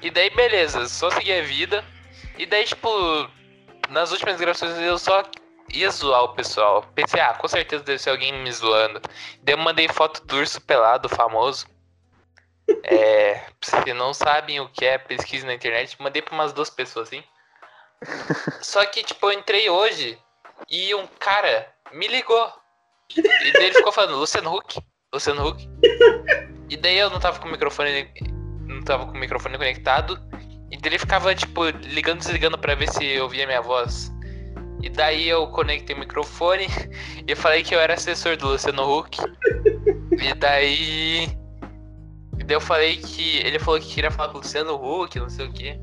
[0.00, 1.84] E daí, beleza, só segui a vida.
[2.38, 2.88] E daí, tipo,
[3.90, 5.22] nas últimas gravações eu só
[5.72, 6.82] ia zoar o pessoal.
[6.94, 9.00] Pensei, ah, com certeza deve ser alguém me zoando.
[9.42, 11.66] Daí eu mandei foto do urso pelado, famoso.
[12.84, 17.08] É, se não sabem o que é pesquisa na internet, mandei pra umas duas pessoas
[17.08, 17.22] assim.
[18.60, 20.18] Só que, tipo, eu entrei hoje
[20.68, 22.52] e um cara me ligou.
[23.16, 24.80] E daí ele ficou falando, Luciano Huck,
[25.12, 25.68] Luciano Huck.
[26.68, 28.08] E daí eu não tava com o microfone.
[28.66, 30.18] Não tava com o microfone conectado.
[30.70, 34.10] E daí ele ficava, tipo, ligando e desligando pra ver se eu ouvia minha voz.
[34.82, 36.66] E daí eu conectei o microfone
[37.26, 39.18] e falei que eu era assessor do Luciano Huck.
[40.12, 41.24] E daí.
[42.38, 43.38] E daí eu falei que.
[43.38, 45.78] Ele falou que queria falar com o Luciano Huck, não sei o quê.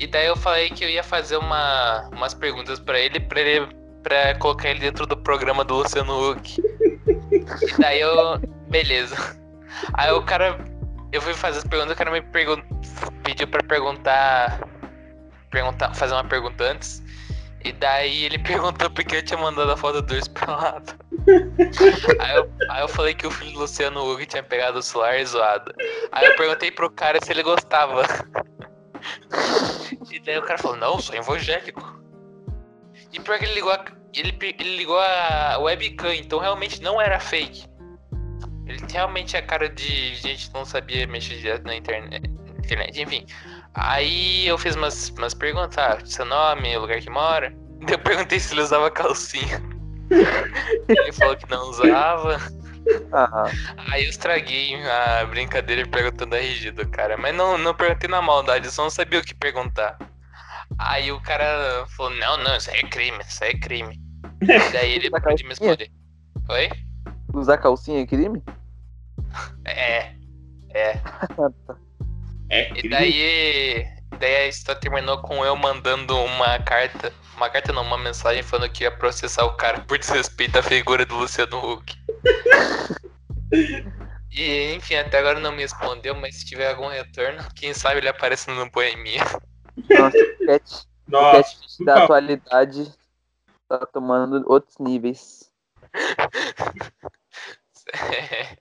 [0.00, 3.68] E daí eu falei que eu ia fazer uma, umas perguntas para ele, pra ele
[4.04, 6.60] pra colocar ele dentro do programa do Luciano Huck.
[6.60, 8.38] E daí eu.
[8.68, 9.16] Beleza.
[9.94, 10.58] Aí o cara.
[11.10, 12.60] Eu fui fazer as perguntas, o cara me pergun
[13.24, 14.60] pediu pra perguntar.
[15.50, 17.02] Perguntar, fazer uma pergunta antes.
[17.64, 20.92] E daí ele perguntou por que eu tinha mandado a foto do urso pelado.
[22.20, 25.18] aí, eu, aí eu falei que o filho do Luciano Huck tinha pegado o celular
[25.18, 25.72] e zoado.
[26.12, 28.02] Aí eu perguntei pro cara se ele gostava.
[30.10, 32.00] E daí o cara falou, não, sou evangélico.
[33.12, 37.18] E pior que ele ligou a, ele, ele ligou a webcam, então realmente não era
[37.20, 37.66] fake.
[38.66, 42.30] Ele realmente é cara de gente que não sabia mexer direto na internet.
[43.00, 43.26] Enfim.
[43.74, 47.54] Aí eu fiz umas, umas perguntas, ah, seu nome, lugar que mora.
[47.86, 49.60] Eu perguntei se ele usava calcinha.
[50.88, 52.40] ele falou que não usava.
[53.12, 53.50] Ah,
[53.90, 57.16] Aí eu estraguei a brincadeira perguntando a RG do cara.
[57.16, 59.96] Mas não, não perguntei na maldade, só não sabia o que perguntar.
[60.78, 64.00] Aí o cara falou, não, não, isso aí é crime, isso aí é crime.
[64.72, 65.90] Daí ele Usar pôde me responder.
[66.48, 66.68] Oi?
[67.32, 68.42] usar calcinha é crime?
[69.64, 70.14] É.
[70.70, 71.00] É.
[72.50, 72.88] É E crime.
[72.90, 73.93] daí.
[74.18, 77.12] Daí a história terminou com eu mandando uma carta.
[77.36, 81.04] Uma carta não, uma mensagem falando que ia processar o cara por desrespeito à figura
[81.04, 81.94] do Luciano Huck.
[84.36, 88.08] E enfim, até agora não me respondeu, mas se tiver algum retorno, quem sabe ele
[88.08, 89.22] aparece no Boemia.
[89.88, 92.04] Nossa, o cat, o Nossa, catfish por da favor.
[92.04, 92.92] atualidade
[93.68, 95.52] tá tomando outros níveis.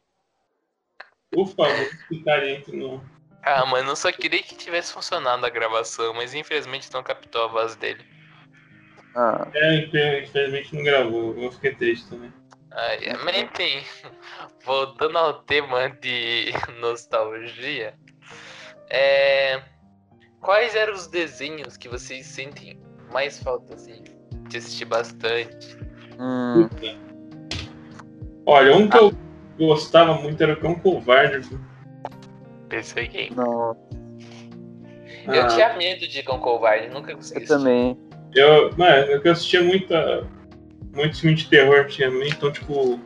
[1.32, 3.04] Por favor, ficaria entre no.
[3.44, 7.48] Ah, mano, eu só queria que tivesse funcionado a gravação, mas infelizmente não captou a
[7.48, 8.04] voz dele.
[9.16, 11.38] Ah, É, infel- infelizmente não gravou.
[11.38, 12.32] Eu fiquei triste também.
[12.72, 13.84] É, mas enfim,
[14.66, 17.94] voltando ao tema de nostalgia,
[18.90, 19.62] é,
[20.42, 22.80] quais eram os desenhos que vocês sentem
[23.12, 24.04] mais falta assim,
[24.50, 25.78] de assistir bastante?
[26.20, 26.68] hum,
[28.46, 29.12] Olha, um que eu
[29.58, 31.58] gostava muito era o Cão Covarde.
[32.74, 33.36] PC Game.
[33.36, 33.76] não,
[35.28, 37.58] Eu Ah, tinha medo de Cão Covarde, nunca consegui eu assistir.
[37.58, 37.98] também.
[38.36, 40.28] Eu, mano, eu assistia muita,
[40.94, 43.00] muito filme de terror antigamente, então, tipo,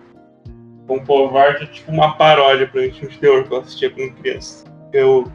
[0.88, 3.90] Cão Covarde é tipo uma paródia pra mim, de filme de terror que eu assistia
[3.90, 4.66] quando criança.
[4.94, 5.26] Eu,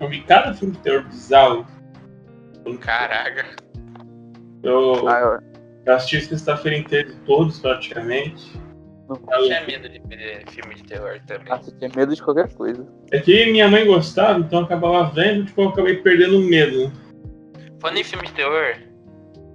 [0.00, 1.66] eu vi cada filme de terror bizarro.
[2.80, 3.44] Caraca.
[4.62, 8.50] Eu, Ah, eu eu assisti sexta-feira inteira de todos, praticamente.
[9.08, 11.48] Não Eu tinha medo de ver filme de terror também.
[11.48, 12.86] Nossa, eu tinha medo de qualquer coisa.
[13.12, 16.92] É que minha mãe gostava, então eu acabava vendo, tipo, eu acabei perdendo o medo.
[17.80, 18.76] Falando em filme de terror,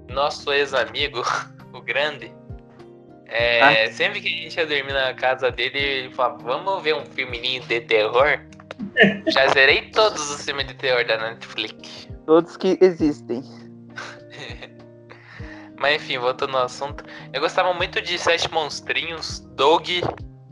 [0.10, 1.22] nosso ex-amigo,
[1.74, 2.32] o Grande,
[3.28, 7.06] é, sempre que a gente ia dormir na casa dele, ele falava, vamos ver um
[7.06, 8.40] filminho de terror?
[9.32, 12.10] Já zerei todos os filmes de terror da Netflix.
[12.26, 13.42] Todos que existem.
[15.82, 20.02] Mas enfim, voltando ao assunto, eu gostava muito de Sete Monstrinhos, Dog,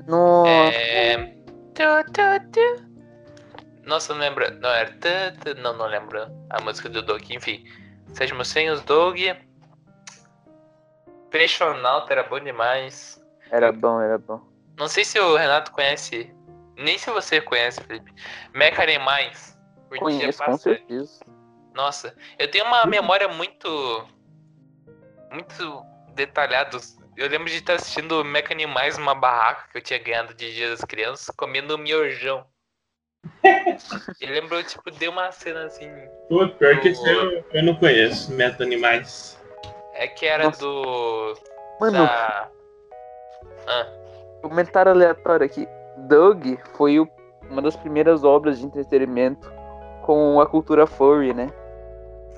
[0.07, 1.17] Nossa, é...
[1.75, 2.89] tu, tu, tu.
[3.85, 4.51] Nossa, não lembro.
[4.59, 4.91] Não, era.
[5.61, 7.63] Não, não lembro a música do Dog, enfim.
[8.11, 9.37] Sete Monstrinhos, Dog.
[11.29, 13.23] Peixonauta era bom demais.
[13.51, 14.41] era bom, era bom.
[14.79, 16.33] Não sei se o Renato conhece.
[16.75, 18.11] Nem se você conhece, Felipe.
[18.51, 19.55] Mecha Mais.
[19.99, 21.19] Conheço, com certeza.
[21.75, 24.07] Nossa, eu tenho uma memória muito.
[25.31, 26.77] Muito detalhada.
[27.17, 30.69] eu lembro de estar assistindo Mecha Animais numa barraca que eu tinha ganhado de Dia
[30.69, 32.45] das Crianças, comendo miojão.
[34.21, 35.89] eu lembro, tipo, de uma cena assim.
[36.29, 39.37] Pô, pior que O- esse eu, eu não conheço, Meta Animais.
[39.93, 40.59] É que era Nossa.
[40.61, 41.33] do.
[41.79, 42.49] Mano, Da.
[43.67, 43.87] Ah,
[44.41, 45.67] comentário aleatório aqui.
[46.07, 47.09] Doug foi o-
[47.49, 49.51] uma das primeiras obras de entretenimento
[50.03, 51.47] com a cultura furry, né?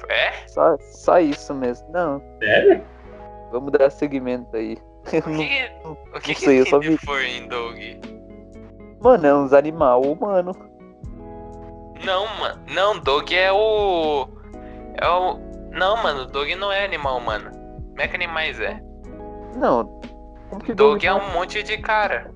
[0.10, 0.48] É?
[0.48, 1.88] Só, só isso mesmo.
[1.92, 2.84] Não, Sério?
[3.52, 4.78] vamos dar seguimento aí.
[5.02, 6.96] O que, o que, não que sei, eu só tem vi.
[6.98, 7.78] de for em Doug?
[9.02, 10.52] Mano, é uns animal humano.
[12.06, 12.62] Não, mano.
[12.74, 14.28] Não, Doug é o.
[15.02, 15.40] É o.
[15.72, 17.50] Não, mano, Doug não é animal humano.
[17.96, 18.80] Mecha Animais é.
[19.56, 20.00] Não.
[20.50, 22.32] Como que Doug é não- um monte de cara.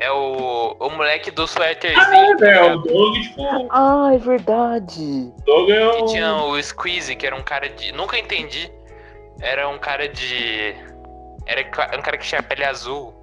[0.00, 0.76] É o.
[0.78, 2.36] O moleque do Ah, suéterzinho.
[2.36, 2.78] tá é, o?
[2.78, 5.32] Doug, tipo, Ah, é verdade.
[5.38, 6.06] o Doug é Que o.
[6.06, 7.92] tinha o Squeezy, que era um cara de.
[7.92, 8.70] Nunca entendi.
[9.40, 10.74] Era um cara de.
[11.46, 11.62] Era
[11.98, 13.14] um cara que tinha pele azul.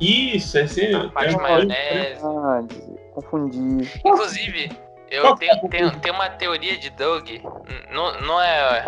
[0.00, 0.90] Isso, esse.
[1.10, 2.22] Parte é de um- maionese.
[2.22, 2.98] Verdade.
[3.14, 4.00] Confundi.
[4.04, 4.70] Inclusive,
[5.10, 7.28] eu tenho, tenho, tenho uma teoria de Doug.
[7.90, 8.84] Não, não é.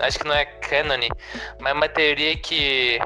[0.00, 0.98] Acho que não é canon,
[1.60, 2.98] mas uma teoria que.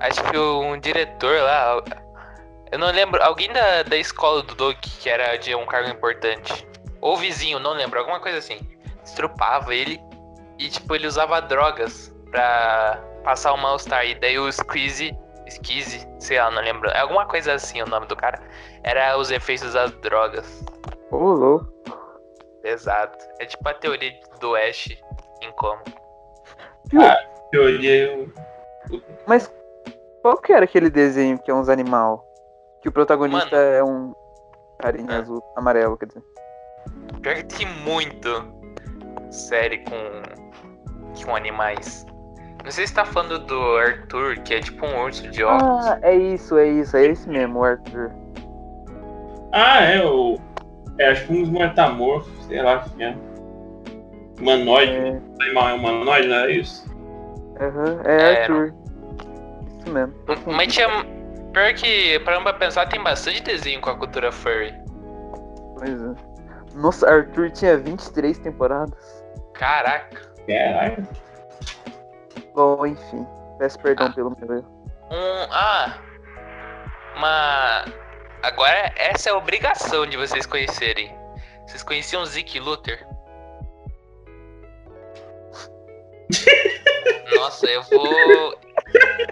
[0.00, 1.82] Acho que um diretor lá.
[2.72, 3.22] Eu não lembro.
[3.22, 6.66] Alguém da, da escola do Doug, que era de um cargo importante.
[7.00, 7.98] Ou vizinho, não lembro.
[7.98, 8.58] Alguma coisa assim.
[9.04, 10.00] Estrupava ele.
[10.58, 14.04] E, tipo, ele usava drogas pra passar o mal-estar.
[14.06, 15.16] E daí o Squeezy.
[15.48, 16.88] Squeezy, sei lá, não lembro.
[16.90, 18.40] É alguma coisa assim o nome do cara.
[18.82, 20.64] Era os efeitos das drogas.
[21.10, 21.68] Ô, louco.
[22.64, 23.18] Exato.
[23.38, 24.88] É tipo a teoria do Ash
[25.42, 25.82] em como.
[26.86, 27.00] Viu?
[27.50, 28.06] Teoria.
[28.12, 28.32] eu-
[29.26, 29.52] Mas
[30.22, 32.23] qual que era aquele desenho que é uns animal?
[32.84, 33.66] Que o protagonista Mano.
[33.70, 34.14] é um
[34.78, 35.20] carinha Ah.
[35.20, 36.22] azul, amarelo, quer dizer.
[37.22, 38.28] Pior que tem muito
[39.30, 42.04] série com, com animais.
[42.62, 45.86] Não sei se tá falando do Arthur, que é tipo um urso de óculos.
[45.86, 48.10] Ah, é isso, é isso, é esse mesmo, o Arthur.
[49.52, 50.38] Ah, é o.
[50.98, 53.16] É, acho que uns mortamorfos, sei lá que é.
[54.38, 54.92] Humanoide.
[54.92, 56.86] É, O animal é humanoide, não é isso?
[57.58, 58.74] aham, é É, Arthur.
[59.78, 60.14] Isso mesmo.
[60.54, 61.13] Mas tinha.
[61.54, 64.74] Pior que, parando pra pensar, tem bastante desenho com a cultura furry.
[65.78, 66.14] Pois é.
[66.74, 69.24] Nossa, Arthur tinha 23 temporadas.
[69.54, 70.32] Caraca.
[70.48, 71.08] Caralho.
[72.56, 73.24] Bom, enfim.
[73.58, 74.66] Peço perdão pelo meu erro.
[75.12, 75.46] Um.
[75.52, 75.96] Ah!
[77.16, 77.84] Uma.
[78.42, 81.16] Agora, essa é a obrigação de vocês conhecerem.
[81.68, 83.06] Vocês conheciam Zeke Luther?
[87.36, 88.58] Nossa, eu vou.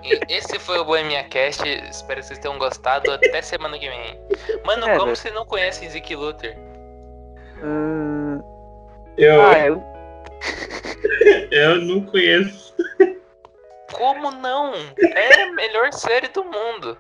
[0.03, 1.63] E Esse foi o Bohemia Cast.
[1.69, 3.13] Espero que vocês tenham gostado.
[3.13, 4.19] Até semana que vem.
[4.65, 5.15] Mano, É, como né?
[5.17, 6.57] vocês não conhecem Zeke Luther?
[7.63, 8.41] Hum,
[9.17, 9.83] Eu, ah, eu,
[11.51, 12.75] eu não conheço.
[13.93, 14.73] Como não?
[14.99, 16.97] É a melhor série do mundo.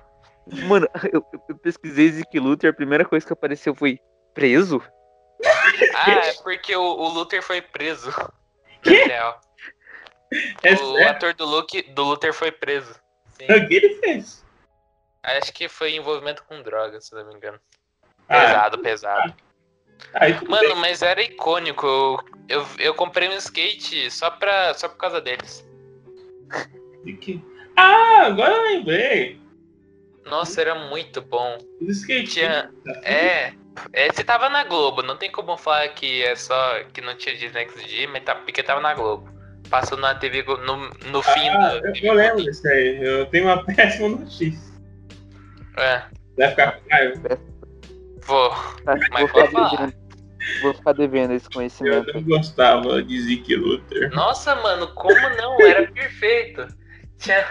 [0.68, 3.98] mano, eu, eu pesquisei Zeke Luther, a primeira coisa que apareceu foi
[4.34, 4.82] preso?
[5.94, 8.10] Ah, é porque o, o Luther foi preso.
[8.84, 9.40] Real.
[10.62, 11.08] É O sério?
[11.10, 12.94] ator do, Luke, do Luther foi preso.
[13.42, 14.44] O que ele fez?
[15.22, 17.58] Acho que foi envolvimento com drogas, se não me engano.
[18.28, 19.34] Ah, Pesado, pesado.
[20.14, 20.76] aí tudo Mano, bem.
[20.76, 21.86] mas era icônico.
[21.86, 22.18] Eu,
[22.48, 25.64] eu, eu comprei um skate só, pra, só por causa deles.
[27.04, 27.44] De que-
[27.76, 29.40] Ah, agora eu lembrei.
[30.24, 31.58] Nossa, era muito bom.
[31.80, 32.32] Os skatistas.
[32.34, 32.70] Tinha.
[33.02, 33.52] É.
[33.92, 37.36] é você tava na Globo, não tem como falar que é só que não tinha
[37.36, 39.28] Disney XD, mas tá, porque tava na Globo.
[39.72, 40.76] Passou na TV no,
[41.10, 41.86] no fim Ah, do.
[41.86, 43.02] eu, eu lembro disso aí.
[43.02, 44.70] Eu tenho uma péssima notícia.
[45.78, 46.02] É,
[46.36, 47.40] Vai ficar com raiva.
[48.26, 48.50] vou.
[48.50, 49.70] Tá, Mas vou, ficar pode falar.
[49.70, 49.94] devendo,
[50.60, 52.12] vou ficar devendo esse Eu conhecimento.
[52.12, 54.10] não gostava de Zeke Luther.
[54.14, 55.58] Nossa, mano, como não?
[55.62, 56.66] Era perfeito.
[57.16, 57.42] Tinha...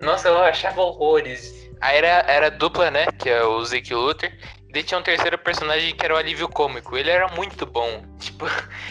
[0.00, 1.70] Nossa, eu achava horrores.
[1.82, 3.06] Aí era, era dupla, né?
[3.18, 4.32] Que é o Zeke Luther.
[4.68, 6.96] E daí tinha um terceiro personagem que era o alívio cômico.
[6.96, 8.04] Ele era muito bom.
[8.18, 8.46] Tipo,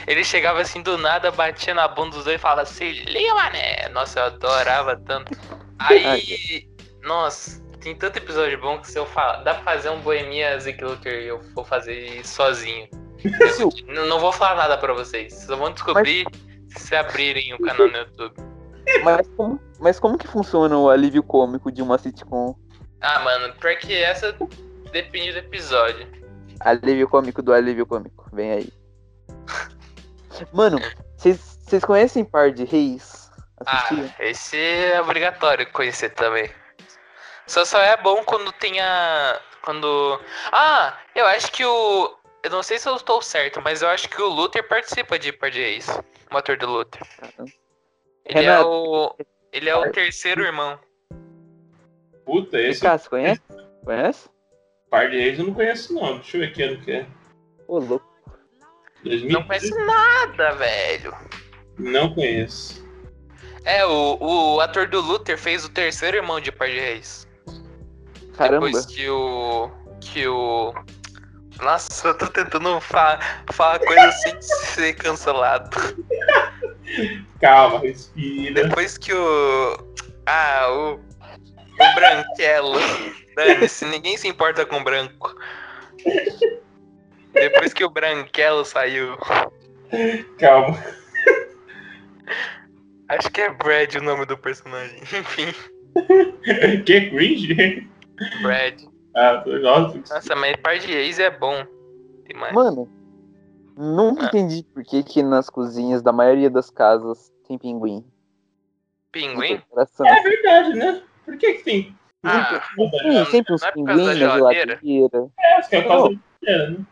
[0.07, 3.87] ele chegava assim do nada, batia na bunda dos dois e falava assim, liga, mané.
[3.89, 5.37] Nossa, eu adorava tanto.
[5.79, 6.67] Aí,
[7.03, 10.83] nossa, tem tanto episódio bom que se eu falar, dá pra fazer um Boemia Zeke
[10.83, 12.89] Luther e eu vou fazer sozinho.
[13.23, 13.71] Eu
[14.07, 15.33] não, vou falar nada pra vocês.
[15.33, 16.25] Só vão descobrir
[16.67, 18.35] se abrirem o canal no YouTube.
[19.03, 22.55] Mas como, mas como que funciona o alívio cômico de uma sitcom?
[23.01, 24.35] Ah, mano, pior que essa
[24.91, 26.07] depende do episódio.
[26.59, 28.29] Alívio cômico do alívio cômico.
[28.33, 28.73] Vem aí.
[30.53, 30.79] Mano,
[31.15, 33.31] vocês conhecem Par de Reis?
[33.65, 34.09] Assistiram?
[34.19, 36.49] Ah, esse é obrigatório conhecer também.
[37.47, 39.39] Só só é bom quando tem a.
[39.63, 40.19] Quando.
[40.51, 42.17] Ah, eu acho que o.
[42.43, 45.31] Eu não sei se eu estou certo, mas eu acho que o Luther participa de
[45.31, 45.87] Par de Reis.
[46.31, 47.01] O ator do Luther.
[48.25, 48.69] Ele é Renato.
[48.69, 49.15] o.
[49.51, 50.79] Ele é o terceiro irmão.
[52.25, 53.41] Puta, esse você conhece?
[53.83, 54.29] Conhece?
[54.97, 56.15] Par de reis eu não conheço, não.
[56.15, 57.05] Deixa eu ver que ano que é.
[57.67, 58.07] Ô, louco.
[59.03, 59.27] 2013?
[59.31, 61.13] Não conhece nada, velho.
[61.77, 62.85] Não conheço.
[63.63, 67.27] É, o, o ator do Luther fez o terceiro irmão de Par de Reis.
[68.35, 68.65] Caramba.
[68.65, 69.69] Depois que o.
[69.99, 70.73] Que o.
[71.61, 73.19] Nossa, eu tô tentando fa
[73.51, 75.69] falar coisa sem ser cancelado.
[77.39, 78.63] Calma, respira.
[78.63, 79.77] Depois que o.
[80.25, 81.06] Ah, o.
[81.79, 82.79] O Branquelo.
[83.35, 85.35] Dane-se, ninguém se importa com branco.
[87.33, 89.15] Depois que o Branquelo saiu.
[90.39, 90.77] Calma.
[93.09, 94.99] Acho que é Brad o nome do personagem.
[95.01, 95.53] Enfim,
[96.85, 97.87] que cringe?
[98.41, 98.81] Brad.
[99.15, 99.97] Ah, tô- nossa.
[100.13, 101.65] Nossa, mas par de ex é bom.
[102.27, 102.53] Demais.
[102.53, 102.89] Mano,
[103.77, 104.27] nunca Ah.
[104.27, 108.03] entendi por que, que nas cozinhas da maioria das casas tem pinguim.
[109.11, 109.61] Pinguim?
[110.05, 111.01] É verdade, né?
[111.27, 111.95] Por que que tem?
[112.23, 112.61] Ah,
[113.03, 114.79] Tem sempre uns não é por pinguim causa na geladeira?
[114.81, 115.27] geladeira.
[115.37, 116.15] É, acho que é por causa da
[116.45, 116.85] geladeira, né?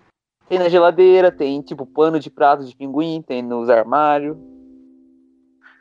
[0.50, 4.36] Tem na geladeira, tem tipo pano de prato de pinguim, tem nos armários.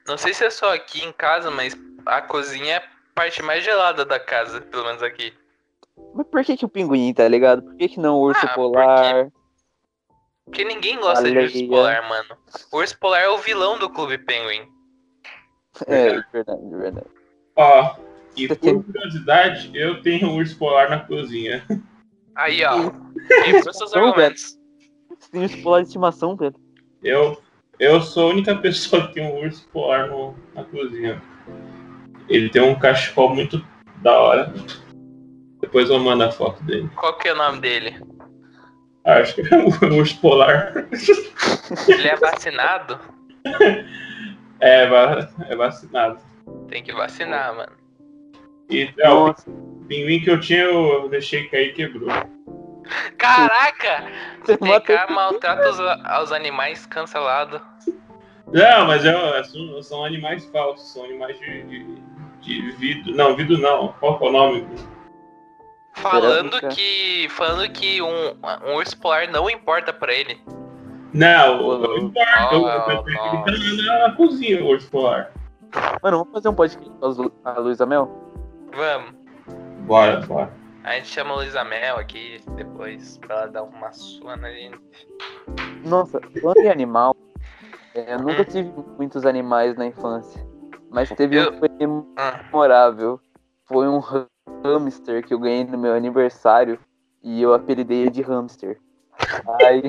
[0.07, 1.77] não sei se é só aqui em casa, mas
[2.07, 2.83] a cozinha é a
[3.13, 5.35] parte mais gelada da casa, pelo menos aqui.
[6.15, 7.63] Mas por que, que o pinguim, tá ligado?
[7.63, 9.29] Por que, que não o urso Ah, polar?
[10.45, 12.37] Porque ninguém gosta de urso polar, mano.
[12.73, 14.69] O urso polar é o vilão do Clube Penguin.
[15.89, 17.07] É, verdade, verdade.
[17.57, 17.97] Ó,
[18.37, 21.65] e Você por tem- curiosidade, eu tenho um urso polar na cozinha.
[22.37, 22.91] Aí, ó.
[23.45, 24.59] Quebrou seus Não, argumentos.
[25.19, 26.61] Você tem urso polar de estimação, Pedro.
[27.03, 27.41] Eu,
[27.79, 31.23] eu sou a única pessoa que tem um urso polar no- na cozinha.
[32.29, 33.65] Ele tem um cachecol muito
[34.03, 34.53] da hora.
[35.61, 36.91] Depois eu mando a foto dele.
[36.97, 37.97] Qual que é o nome dele?
[39.05, 39.69] Acho que é um
[39.99, 40.73] urso polar.
[41.89, 42.99] Ele é vacinado?
[44.61, 44.85] É,
[45.51, 46.19] é vacinado.
[46.69, 47.73] Tem que vacinar, mano.
[48.71, 49.35] E é, o
[49.89, 52.09] pinguim que eu tinha, eu deixei cair e quebrou.
[53.19, 54.05] Caraca!
[54.45, 57.61] TK maltrata os, aos animais cancelado.
[58.53, 62.03] Não, mas é, são, são animais falsos, são animais de, de,
[62.41, 63.15] de vidro.
[63.15, 63.89] Não, vidro não.
[64.01, 64.67] Qual é o nome?
[65.95, 67.29] Falando que.
[67.31, 68.37] Falando que um,
[68.67, 70.41] um urso polar não importa pra ele.
[71.13, 71.99] Não, louco.
[71.99, 72.49] importa.
[72.53, 75.31] Oh, ele tá na, na cozinha, o urso polar.
[76.03, 78.24] Mano, vamos fazer um podcast com a Luísa Mel?
[78.75, 79.15] Vamos.
[79.87, 80.53] Bora, bora.
[80.83, 84.79] A gente chama a Luísa Mel aqui depois pra ela dar uma sua na gente.
[85.85, 87.17] Nossa, falando em animal,
[87.95, 88.47] é, eu nunca Hum.
[88.47, 90.45] tive muitos animais na infância.
[90.91, 91.69] Mas teve Eu- um que foi
[92.17, 93.21] Ah, memorável.
[93.65, 94.27] Foi um ha-
[94.65, 96.79] hamster que eu ganhei no meu aniversário
[97.23, 98.79] e eu apelidei ele de hamster.
[99.63, 99.83] Aí,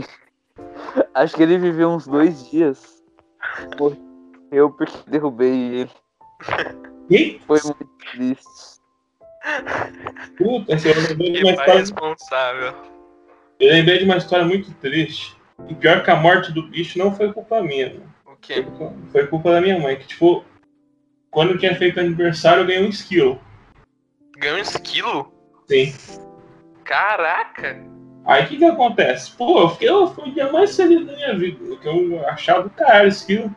[1.14, 3.04] acho que ele viveu uns dois dias.
[3.80, 5.92] Morreu porque derrubei ele.
[7.10, 8.75] E, Foi muito triste.
[10.38, 12.74] Puta, assim, eu lembrei de uma história, responsável.
[13.60, 15.36] eu lembrei de uma história muito triste.
[15.68, 18.14] E pior que a morte do bicho não foi culpa minha, mano.
[18.26, 18.66] O quê?
[18.78, 19.96] Foi, foi culpa da minha mãe.
[19.96, 20.44] Que, tipo,
[21.32, 23.40] quando eu tinha feito aniversário, eu ganhei um esquilo.
[24.38, 25.34] Ganhou um esquilo?
[25.68, 25.94] Sim.
[26.84, 27.82] Caraca!
[28.26, 29.32] Aí o que que acontece?
[29.32, 32.70] Pô, eu fiquei, eu fui o dia mais feliz da minha vida, eu achava do
[32.72, 33.54] caralho esquilo.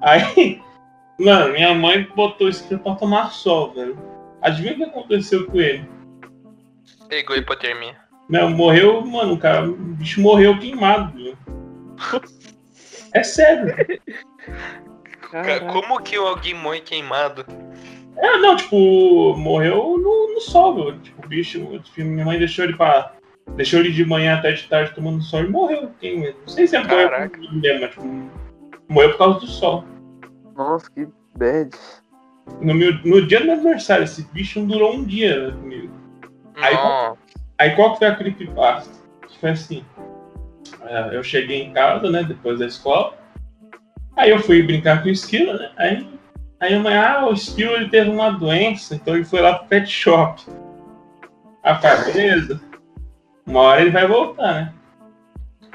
[0.00, 0.60] Aí,
[1.18, 4.13] mano, minha mãe botou esse esquilo pra tomar sol, velho.
[4.44, 5.88] Adivinha o que aconteceu com ele?
[7.08, 7.96] Pegou hipotermia.
[8.28, 11.36] Meu, morreu, mano, cara, o bicho morreu queimado, viu?
[13.14, 13.74] É sério.
[15.30, 17.44] Ca- Como que alguém morre queimado?
[18.16, 21.00] É, não, tipo, morreu no, no sol, viu?
[21.00, 23.12] Tipo, o bicho, tipo, minha mãe deixou ele pra.
[23.56, 25.90] Deixou ele de manhã até de tarde tomando sol e morreu.
[26.00, 27.38] Quem, não sei se é morreu Caraca.
[27.38, 28.30] mesmo, mas tipo,
[28.88, 29.84] morreu por causa do sol.
[30.56, 31.70] Nossa, que bad.
[32.60, 35.94] No, meu, no dia do meu aniversário, esse bicho não durou um dia né, comigo.
[36.56, 37.16] Aí-.
[37.58, 38.92] Aí qual que foi a creepypasta?
[39.40, 39.84] Foi assim.
[40.82, 43.16] é, eu cheguei em casa, né, depois da escola.
[44.16, 45.70] Aí eu fui brincar com o esquilo, né?
[45.76, 46.08] Aí,
[46.60, 49.68] aí a mãe, ah, o esquilo ele teve uma doença, então ele foi lá pro
[49.68, 50.42] pet shop.
[51.64, 52.60] Eu falei, beleza.
[53.46, 54.74] Uma hora ele vai voltar, né?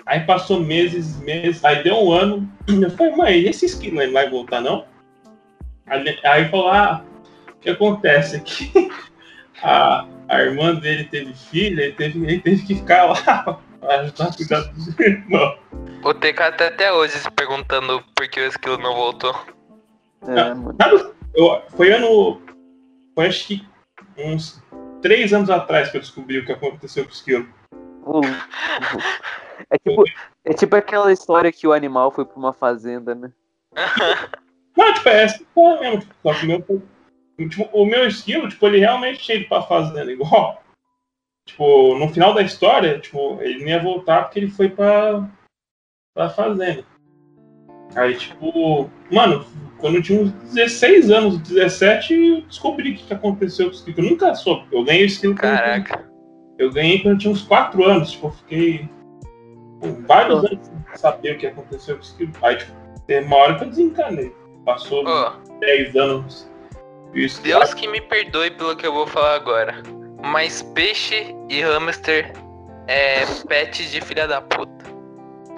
[0.06, 2.52] Aí passou meses, meses, aí deu um ano.
[2.68, 4.86] Eu falei, mãe, esse esquilo ele vai voltar, não?
[5.90, 7.04] Aí, aí falou, ah,
[7.50, 8.72] o que acontece aqui?
[9.62, 14.28] A, a irmã dele teve filha, ele teve, ele teve que ficar lá pra ajudar
[14.28, 15.60] a cuidar dos irmãos.
[16.02, 19.36] O TK tá até hoje se perguntando por que o esquilo não voltou.
[20.26, 20.78] É, mano.
[21.34, 22.42] Eu, foi ano.
[23.14, 23.68] Foi acho que
[24.18, 24.64] uns
[25.02, 27.48] três anos atrás que eu descobri o que aconteceu com o esquilo.
[29.70, 30.04] É tipo,
[30.46, 33.32] é tipo aquela história que o animal foi pra uma fazenda, né?
[34.80, 36.00] Não, tipo, é essa porra mesmo.
[36.00, 36.62] tipo, Só que o meu
[37.48, 40.62] Tipo, o meu esquilo, tipo, ele realmente tinha ido pra fazenda igual.
[41.48, 45.26] Tipo, no final da história, tipo, ele não ia voltar porque ele foi pra,
[46.14, 46.84] pra fazenda.
[47.96, 49.46] Aí, tipo, mano,
[49.78, 53.76] quando eu tinha uns 16 anos, 17, eu descobri o que, que aconteceu com o
[53.76, 54.00] esquilo.
[54.00, 54.68] Eu nunca soube.
[54.72, 56.10] Eu ganhei o esquilo quando eu tinha- Caraca.
[56.60, 58.12] eu ganhei quando eu tinha uns 4 anos.
[58.12, 58.90] Tipo, eu fiquei
[59.80, 62.32] pô, vários anos sem saber o que aconteceu com o esquilo.
[62.42, 62.74] Aí, tipo,
[63.08, 64.39] teve uma hora que eu desencanei.
[64.70, 66.48] Passou Ô, 10 anos.
[67.12, 69.82] O esquilo- Deus que me perdoe pelo que eu vou falar agora.
[70.24, 72.32] Mas peixe e hamster
[72.88, 74.86] é pet de filha da puta.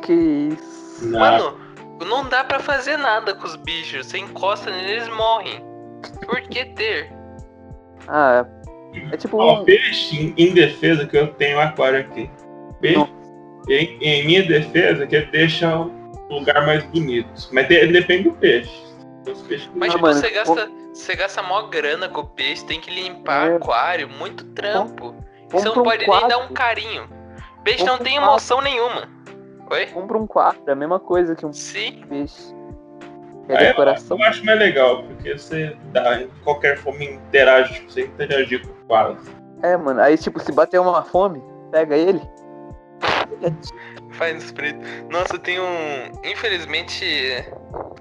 [0.01, 1.09] Que isso.
[1.12, 1.59] Mano,
[2.07, 4.05] não dá pra fazer nada com os bichos.
[4.07, 5.62] Você encosta neles, eles morrem.
[6.26, 7.12] Por que ter?
[8.07, 8.45] Ah,
[9.12, 9.38] é tipo.
[9.38, 12.30] Ó, peixe, em, defesa, que eu tenho um aquário aqui.
[12.80, 13.05] Peixe,
[13.68, 15.91] em, em minha defesa, que deixa o
[16.30, 17.49] lugar mais bonito.
[17.51, 18.90] Mas de- depende do peixe.
[19.76, 23.51] Mas Ah, tipo, você gasta, você gasta mó grana com o peixe, tem que limpar
[23.51, 23.55] É.
[23.55, 25.15] aquário, muito trampo.
[25.47, 27.07] E você não um pode nem dar um carinho.
[27.63, 29.07] Peixe não Compra um tem emoção nenhuma.
[29.69, 29.86] Oi?
[29.88, 32.03] Compra um quadro, é a mesma coisa que um Sim.
[32.09, 32.53] peixe.
[33.47, 34.17] É Aí eu- decoração.
[34.19, 38.72] Eu acho mais legal, porque você dá, de qualquer forma interage, tipo, você interagir com
[38.72, 39.17] o quadro.
[39.61, 40.01] É, mano.
[40.01, 42.22] Aí, tipo, se bater uma fome, pega ele.
[44.11, 44.79] Faz espírito.
[45.09, 46.11] Nossa, tem um.
[46.23, 47.05] Infelizmente.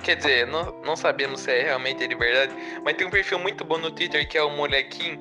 [0.03, 2.55] Quer dizer, não, não sabemos se é realmente de verdade.
[2.83, 5.21] Mas tem um perfil muito bom no Twitter que é o Molequinho.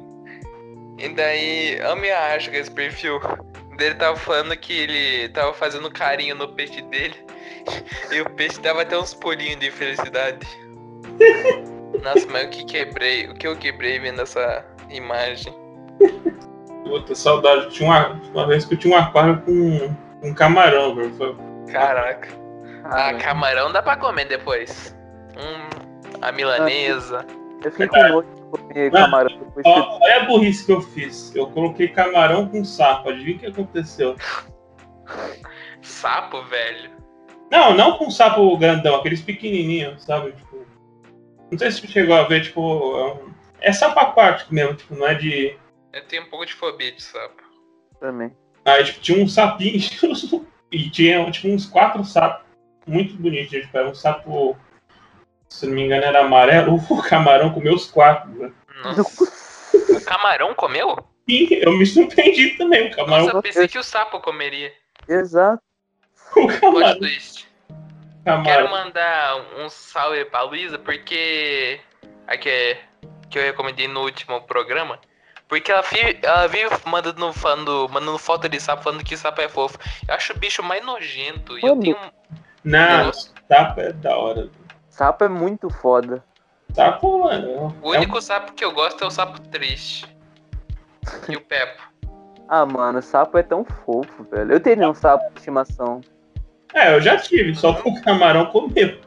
[0.97, 3.19] E daí, eu me acho que esse perfil.
[3.79, 7.15] Ele tava falando que ele tava fazendo carinho no peixe dele.
[8.11, 10.47] E o peixe dava até uns pulinhos de felicidade.
[12.03, 13.27] Nossa, mas o que quebrei?
[13.27, 15.53] O que eu quebrei vendo essa imagem?
[16.89, 17.69] Puta, saudade.
[17.69, 21.13] Tinha uma, uma vez que eu tinha um aquário com um camarão, velho.
[21.13, 21.35] Foi-
[21.71, 22.29] Caraca.
[22.83, 24.95] Ah, Ah, camarão dá pra comer depois.
[25.37, 25.69] Hum,
[26.21, 27.25] a milanesa.
[27.63, 29.01] eu fiquei com nojo de comer Ah.
[29.01, 31.35] camarão depois que Ó, Olha a burrice que eu fiz.
[31.35, 33.09] Eu coloquei camarão com sapo.
[33.09, 34.15] Adivinha o que aconteceu?
[35.81, 36.89] Sapo, velho.
[37.51, 40.31] Não, não com sapo grandão, aqueles pequenininhos, sabe?
[40.33, 40.65] Tipo,
[41.51, 42.61] não sei se você chegou a ver, tipo,
[42.97, 43.29] é, um-
[43.61, 45.57] é sapo aquático mesmo, tipo, não é de.
[45.93, 47.41] Eu tenho um pouco de fobia de sapo.
[47.99, 48.35] também.
[48.65, 49.79] Aí, tipo, tinha um sapinho
[50.71, 52.45] e tinha, tipo, uns quatro sapos
[52.85, 53.49] muito bonitos.
[53.49, 54.57] Tipo, era um sapo,
[55.47, 56.77] se não me engano, era amarelo.
[56.89, 58.29] O camarão comeu os quatro.
[58.31, 58.51] Né?
[58.83, 59.39] Nossa.
[59.89, 60.97] O camarão comeu?
[61.27, 62.87] E eu me surpreendi também.
[62.87, 63.25] O camarão.
[63.25, 64.73] Nossa, eu pensei que o sapo comeria.
[65.07, 65.61] Exato.
[66.35, 66.99] O camarão.
[68.25, 68.43] camarão.
[68.43, 71.79] Quero mandar um salve pra Luísa, porque.
[72.27, 72.81] A que, é-
[73.29, 74.99] que eu recomendei no último programa.
[75.49, 79.49] Porque ela, fi- ela vive mandando, falando, mandando foto de sapo, falando que sapo é
[79.49, 79.77] fofo.
[80.07, 81.57] Eu acho o bicho mais nojento.
[81.57, 81.97] E eu tenho.
[82.63, 84.47] Não, sapo é da hora.
[84.89, 86.23] Sapo é muito foda.
[86.73, 87.75] Sapo, mano.
[87.81, 90.05] O é um- único sapo que eu gosto é o sapo triste.
[91.27, 91.89] E o Peppo.
[92.51, 94.53] Ah, mano, sapo é tão fofo, velho.
[94.53, 96.01] Eu teria um sapo de estimação.
[96.73, 98.99] É, eu já tive, só que o camarão comeu.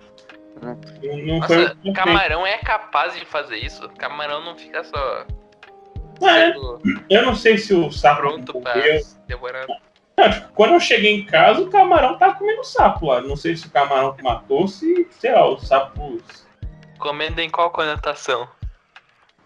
[0.62, 0.76] Hum.
[1.03, 3.88] Não, não foi Nossa, camarão é capaz de fazer isso?
[3.99, 5.26] Camarão não fica só
[6.25, 6.55] É,
[7.11, 8.73] eu não sei se o sapo pronto pra
[10.31, 13.20] tipo, quando eu cheguei em casa, o camarão tava comendo sapo lá.
[13.20, 16.47] Não sei se o camarão que matou, se, sei lá, os sapos.
[16.99, 18.49] Comendo em qual conotação?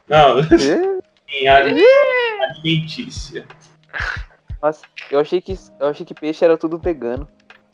[0.09, 0.37] Não,
[1.29, 1.75] em área
[2.51, 3.47] alimentícia.
[4.63, 7.29] Nossa, eu achei que eu achei que peixe era tudo vegano.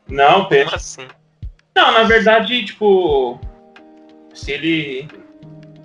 [0.09, 0.75] Não, Como peixe.
[0.75, 1.09] assim?
[1.75, 3.41] Não, na verdade, tipo.
[4.35, 5.09] Se ele.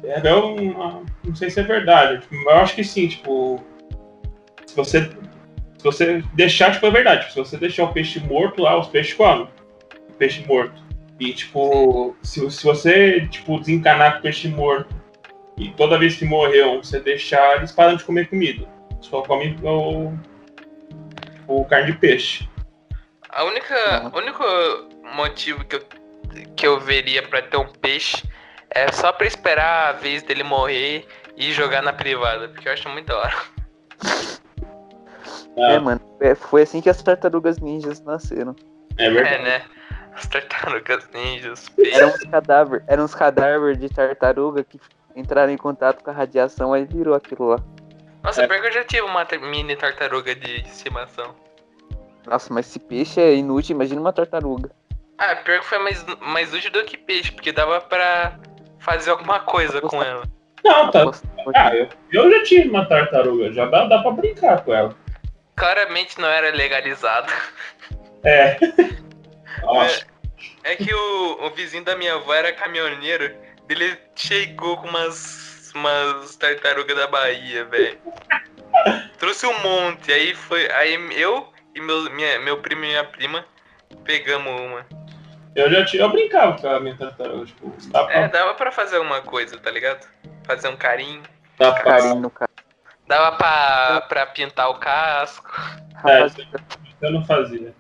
[0.08, 2.22] É, eu não, não sei se é verdade.
[2.22, 3.62] tipo, mas eu acho que sim, tipo.
[4.66, 5.02] Se você.
[5.78, 7.28] Se você deixar, tipo, é verdade.
[7.28, 9.50] Tipo, se você deixar o peixe morto lá, os peixes comem.
[10.10, 10.82] O peixe morto.
[11.20, 14.96] E, tipo, se, se você, tipo, desencanar com o peixe morto
[15.58, 18.68] e toda vez que morreu, você deixar, eles param de comer comida.
[19.02, 20.14] Só comem o,
[21.48, 22.48] o carne de peixe.
[23.30, 24.44] A única, o único
[25.16, 25.84] motivo que eu,
[26.56, 28.24] que eu veria pra ter um peixe
[28.70, 32.90] é só pra esperar a vez dele morrer e jogar na privada, porque eu acho
[32.90, 33.36] muito da hora.
[35.60, 36.00] Ah, É, mano.
[36.22, 38.56] é, foi assim que as tartarugas ninjas nasceram.
[38.98, 39.36] é verdade.
[39.36, 39.62] É, né?
[40.16, 41.96] As tartarugas ninjas, peixes.
[41.96, 44.80] Eram uns cadáveres, eram uns cadáveres de tartaruga que
[45.16, 47.60] entraram em contato com a radiação, aí virou aquilo lá.
[48.24, 48.48] Nossa, É.
[48.48, 51.36] pior que eu já tive uma mini tartaruga de estimação.
[52.26, 54.70] Nossa, mas esse peixe é inútil, imagina uma tartaruga.
[55.20, 58.38] Ah, pior que foi mais, mais útil do que peixe, porque dava pra
[58.80, 60.24] fazer alguma coisa com ela.
[60.64, 61.12] Não, tá.
[61.56, 64.96] Ah, eu, eu já tive uma tartaruga, já dá, dá pra brincar com ela.
[65.56, 67.32] Claramente não era legalizado.
[68.24, 68.58] É.
[69.64, 70.06] Nossa,
[70.64, 73.34] É que o, o vizinho da minha avó era caminhoneiro,
[73.70, 75.48] ele chegou com umas
[75.78, 77.98] umas tartarugas da Bahia, velho.
[79.20, 80.70] Trouxe um monte, aí foi.
[80.72, 83.46] Aí eu e meu, minha, meu primo e minha prima
[84.04, 84.86] pegamos uma.
[85.58, 88.72] Eu já tinha, eu brincava com a minha tartaruga, tipo, dá pra, É, dava pra
[88.72, 90.08] fazer uma coisa, tá ligado?
[90.46, 91.24] Fazer um carinho.
[91.58, 92.52] dá pra Carinho no cara.
[93.08, 95.52] Dava pra, pra pintar o casco.
[96.06, 96.28] É,
[97.02, 97.74] eu não fazia.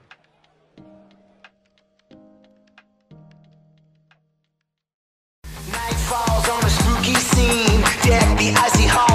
[5.71, 7.83] Night falls on a spooky scene.
[8.03, 9.06] Deck the icy halls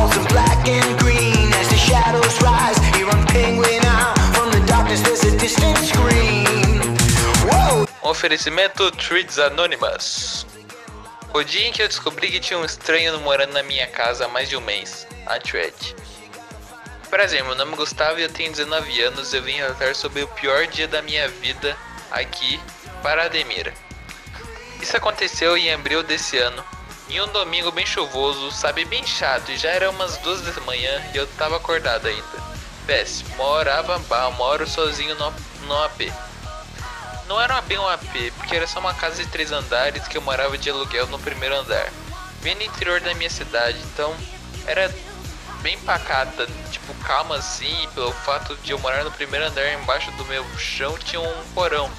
[8.22, 10.46] oferecimento Treats Anonymous.
[11.34, 14.28] O dia em que eu descobri que tinha um estranho morando na minha casa há
[14.28, 15.08] mais de um mês.
[15.26, 15.74] A Thread.
[17.10, 19.34] Prazer, meu nome é Gustavo e eu tenho 19 anos.
[19.34, 21.76] Eu vim relatar sobre o pior dia da minha vida
[22.12, 22.60] aqui
[23.02, 23.74] para Ademira.
[24.80, 26.64] Isso aconteceu em abril desse ano.
[27.10, 31.04] Em um domingo bem chuvoso, sabe, bem chato, e já era umas duas da manhã
[31.12, 32.52] e eu tava acordado ainda.
[32.86, 35.34] Péssimo, morava, bah, moro sozinho no,
[35.66, 36.02] no AP.
[37.26, 40.22] Não era bem um AP, porque era só uma casa de três andares que eu
[40.22, 41.90] morava de aluguel no primeiro andar.
[42.42, 44.14] Bem no interior da minha cidade, então
[44.66, 44.92] era
[45.62, 50.24] bem pacata, tipo calma assim, pelo fato de eu morar no primeiro andar embaixo do
[50.24, 51.90] meu chão tinha um porão,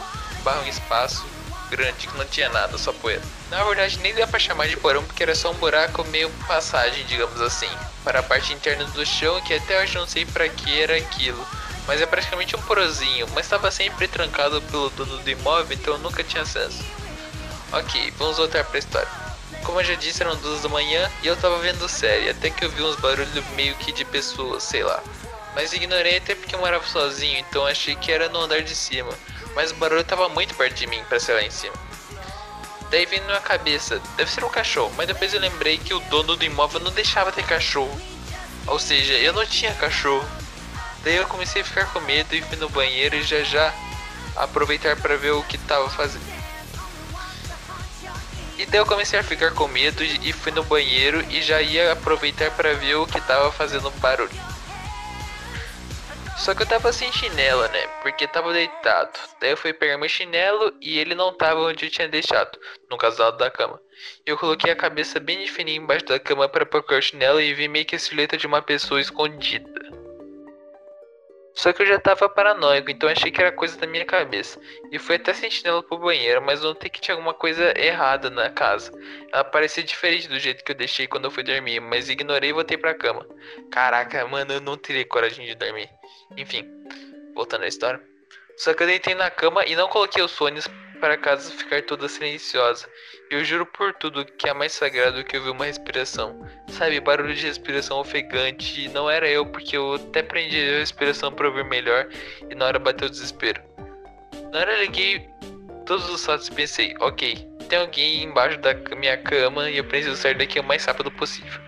[0.43, 1.25] barra um espaço
[1.69, 3.21] grande que não tinha nada, só poeira.
[3.49, 7.05] Na verdade nem dá pra chamar de porão porque era só um buraco meio passagem,
[7.05, 7.69] digamos assim,
[8.03, 11.47] para a parte interna do chão que até hoje não sei para que era aquilo.
[11.85, 15.99] Mas é praticamente um porozinho, mas estava sempre trancado pelo dono do imóvel, então eu
[15.99, 16.83] nunca tinha acesso.
[17.71, 19.07] Ok, vamos voltar pra história.
[19.63, 22.63] Como eu já disse, eram duas da manhã e eu tava vendo série, até que
[22.65, 25.01] eu vi uns barulhos meio que de pessoas, sei lá.
[25.55, 29.11] Mas ignorei até porque eu morava sozinho, então achei que era no andar de cima.
[29.55, 31.75] Mas o barulho tava muito perto de mim pra ser lá em cima.
[32.89, 35.99] Daí veio na minha cabeça, deve ser um cachorro, mas depois eu lembrei que o
[36.01, 37.99] dono do imóvel não deixava ter cachorro.
[38.67, 40.27] Ou seja, eu não tinha cachorro.
[41.03, 43.73] Daí eu comecei a ficar com medo e fui no banheiro e já já
[44.35, 46.23] aproveitar para ver o que tava fazendo.
[48.57, 51.91] E daí eu comecei a ficar com medo e fui no banheiro e já ia
[51.91, 54.53] aproveitar para ver o que tava fazendo barulho.
[56.37, 57.87] Só que eu tava sem chinela, né?
[58.01, 59.17] Porque tava deitado.
[59.39, 62.97] Daí eu fui pegar meu chinelo e ele não tava onde eu tinha deixado, no
[62.97, 63.79] casal da cama.
[64.25, 67.53] Eu coloquei a cabeça bem de fininho embaixo da cama para procurar o chinelo e
[67.53, 70.02] vi meio que a silhueta de uma pessoa escondida.
[71.53, 74.59] Só que eu já tava paranoico, então achei que era coisa da minha cabeça.
[74.91, 78.49] E fui até sem chinelo pro banheiro, mas notei que tinha alguma coisa errada na
[78.49, 78.91] casa.
[79.31, 82.53] Ela parecia diferente do jeito que eu deixei quando eu fui dormir, mas ignorei e
[82.53, 83.27] voltei pra cama.
[83.71, 85.89] Caraca, mano, eu não teria coragem de dormir.
[86.35, 86.67] Enfim,
[87.35, 88.01] voltando à história.
[88.57, 90.67] Só que eu deitei na cama e não coloquei os fones
[91.03, 92.87] para a casa ficar toda silenciosa.
[93.29, 96.47] Eu juro por tudo que é mais sagrado que ouvir uma respiração.
[96.69, 98.87] Sabe, barulho de respiração ofegante.
[98.87, 102.07] Não era eu, porque eu até prendi a respiração para ouvir melhor.
[102.49, 103.61] E na hora bateu o desespero.
[104.53, 105.27] Na hora liguei
[105.85, 110.15] todos os fatos e pensei: ok, tem alguém embaixo da minha cama e eu preciso
[110.15, 111.59] sair daqui o mais rápido possível.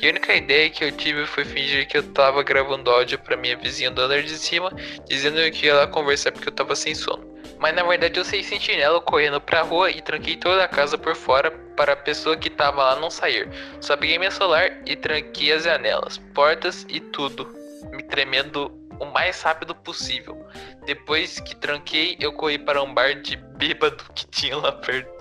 [0.00, 3.36] E a única ideia que eu tive foi fingir que eu tava gravando áudio pra
[3.36, 4.70] minha vizinha do andar de cima,
[5.08, 7.35] dizendo que ia lá conversar porque eu tava sem sono.
[7.58, 11.14] Mas na verdade eu saí sentinela correndo pra rua e tranquei toda a casa por
[11.14, 13.48] fora para a pessoa que tava lá não sair.
[13.80, 17.48] Só peguei meu celular e tranquei as janelas, portas e tudo,
[17.90, 20.46] me tremendo o mais rápido possível.
[20.84, 25.16] Depois que tranquei, eu corri para um bar de bêbado que tinha lá perto.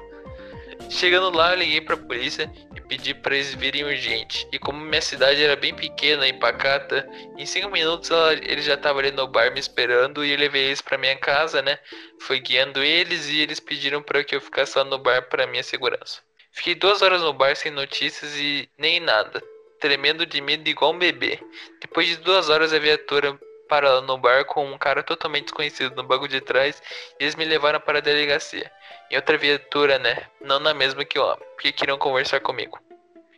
[0.89, 2.51] Chegando lá, eu liguei pra polícia
[2.87, 4.47] pedi para eles virem urgente.
[4.51, 7.07] E como minha cidade era bem pequena e pacata,
[7.37, 10.65] em 5 minutos ela, ele já tava ali no bar me esperando e eu levei
[10.65, 11.77] eles pra minha casa, né?
[12.19, 15.63] Foi guiando eles e eles pediram para que eu ficasse lá no bar para minha
[15.63, 16.21] segurança.
[16.51, 19.43] Fiquei duas horas no bar sem notícias e nem nada,
[19.79, 21.39] tremendo de medo igual um bebê.
[21.81, 26.03] Depois de duas horas a viatura parou no bar com um cara totalmente desconhecido no
[26.03, 26.81] banco de trás
[27.19, 28.71] e eles me levaram para a delegacia.
[29.11, 30.27] Em outra viatura, né?
[30.41, 32.79] Não na mesma que o homem, porque queriam conversar comigo.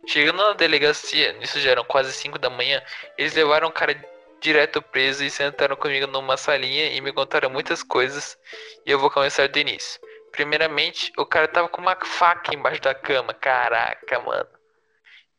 [0.06, 2.82] Chegando na delegacia, nisso já eram quase 5 da manhã,
[3.18, 3.94] eles levaram o cara
[4.40, 8.38] direto preso e sentaram comigo numa salinha e me contaram muitas coisas
[8.86, 10.00] e eu vou começar do início.
[10.32, 14.48] Primeiramente, o cara tava com uma faca embaixo da cama, caraca, mano.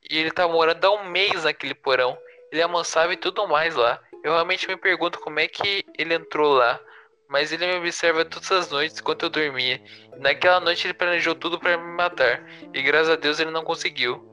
[0.09, 2.17] E ele tava morando há um mês naquele porão.
[2.51, 3.99] Ele almoçava e tudo mais lá.
[4.23, 6.79] Eu realmente me pergunto como é que ele entrou lá.
[7.29, 9.79] Mas ele me observa todas as noites enquanto eu dormia.
[10.15, 12.43] E naquela noite ele planejou tudo para me matar.
[12.73, 14.27] E graças a Deus ele não conseguiu.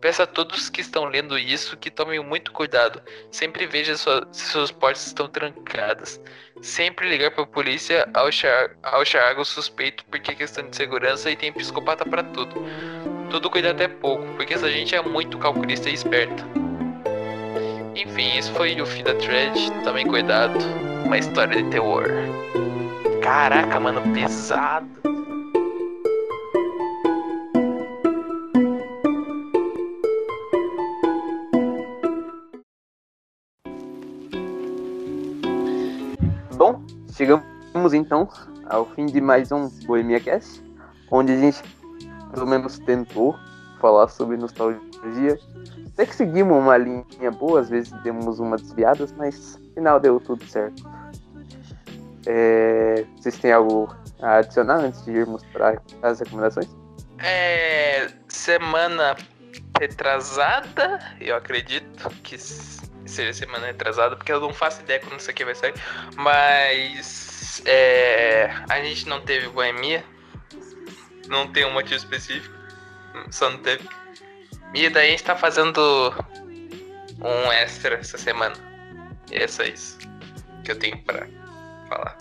[0.00, 3.02] Peço a todos que estão lendo isso que tomem muito cuidado.
[3.32, 6.20] Sempre veja sua, se suas portas estão trancadas.
[6.62, 11.36] Sempre ligar para a polícia ao achar, algo suspeito, porque é questão de segurança e
[11.36, 12.54] tem psicopata para tudo.
[13.30, 16.63] tudo cuidado é pouco, porque essa gente é muito calculista e esperta.
[17.96, 19.70] Enfim, esse foi o fim da thread.
[19.84, 20.58] Também cuidado.
[21.04, 22.08] Uma história de terror.
[23.22, 24.88] Caraca, mano, pesado.
[36.56, 38.28] Bom, chegamos então
[38.66, 40.60] ao fim de mais um Bohemia Cast,
[41.12, 41.62] onde a gente
[42.32, 43.36] pelo menos tentou
[43.80, 44.93] falar sobre nostalgia.
[45.94, 50.18] Até que seguimos uma linha boa, às vezes demos umas desviadas, mas no final deu
[50.18, 50.82] tudo certo.
[52.26, 56.68] É, vocês têm algo a adicionar antes de irmos para as recomendações?
[57.18, 58.08] É.
[58.28, 59.16] Semana
[59.78, 65.44] retrasada, eu acredito que seja semana retrasada, porque eu não faço ideia quando isso aqui
[65.44, 65.74] vai sair.
[66.16, 67.62] Mas.
[67.66, 70.04] É, a gente não teve boemia.
[71.28, 72.54] Não tem um motivo específico.
[73.30, 73.88] Só não teve.
[74.74, 76.12] E daí a gente tá fazendo
[77.20, 78.56] um extra essa semana.
[79.30, 79.98] E é só isso
[80.64, 81.26] que eu tenho pra
[81.88, 82.16] falar.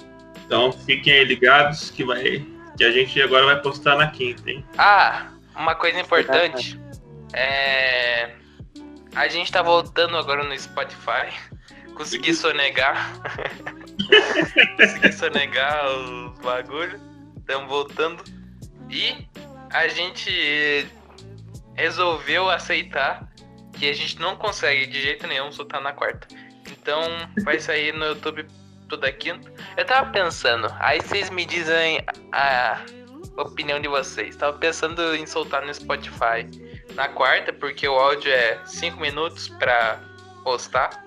[0.45, 2.45] Então fiquem aí ligados que vai.
[2.77, 4.65] Que a gente agora vai postar na quinta, hein?
[4.77, 6.79] Ah, uma coisa importante.
[7.33, 8.31] É.
[9.15, 11.31] A gente tá voltando agora no Spotify.
[11.95, 13.19] Consegui sonegar.
[14.77, 16.99] Consegui sonegar os bagulho.
[17.37, 18.23] Estamos voltando.
[18.89, 19.27] E
[19.71, 20.87] a gente
[21.75, 23.27] resolveu aceitar
[23.73, 26.27] que a gente não consegue de jeito nenhum soltar na quarta.
[26.71, 27.01] Então
[27.43, 28.45] vai sair no YouTube
[28.87, 29.51] toda quinta.
[29.75, 32.79] Eu tava pensando, aí vocês me dizem a
[33.37, 34.35] opinião de vocês.
[34.35, 36.47] Tava pensando em soltar no Spotify
[36.93, 39.99] na quarta, porque o áudio é 5 minutos pra
[40.43, 41.03] postar.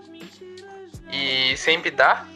[1.13, 2.27] E sempre dá.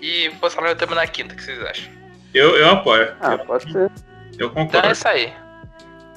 [0.00, 1.92] E postar no YouTube na quinta, o que vocês acham?
[2.32, 3.14] Eu, eu apoio.
[3.20, 3.90] Ah, eu, pode ser.
[4.38, 4.88] eu Então concordo.
[4.88, 5.32] é isso aí.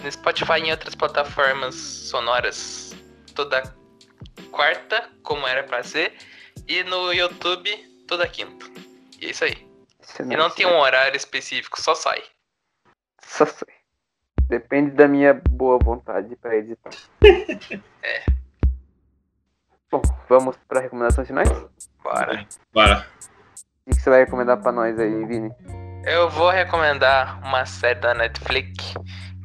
[0.04, 2.96] No Spotify e em outras plataformas sonoras
[3.34, 3.64] toda
[4.52, 6.14] quarta, como era pra ser.
[6.68, 7.70] E no YouTube
[8.08, 8.66] toda quinta.
[9.20, 9.68] E é isso aí.
[10.20, 12.24] E não tem um horário específico, só sai.
[13.24, 13.78] Só sei.
[14.48, 16.92] Depende da minha boa vontade para editar.
[18.02, 18.24] É.
[19.92, 21.50] Bom, vamos para recomendações finais?
[21.50, 21.70] O
[22.02, 22.48] Bora.
[22.74, 23.08] Bora.
[23.86, 25.52] que que você vai recomendar para nós aí, Vini?
[26.06, 28.94] Eu vou recomendar uma série da Netflix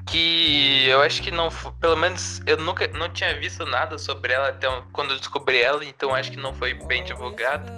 [0.06, 1.48] que eu acho que não,
[1.80, 5.84] pelo menos eu nunca não tinha visto nada sobre ela até quando eu descobri ela,
[5.84, 7.70] então acho que não foi bem divulgado.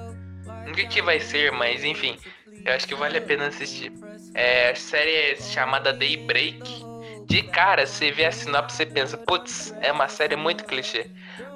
[0.74, 2.18] Que que vai ser, mas enfim,
[2.64, 3.92] eu acho que vale a pena assistir.
[4.34, 6.84] É, a série é chamada Daybreak.
[7.26, 11.10] De cara, você vê a sinopse e pensa, putz, é uma série muito clichê.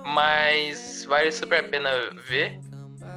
[0.05, 1.91] Mas vale super a pena
[2.29, 2.61] ver.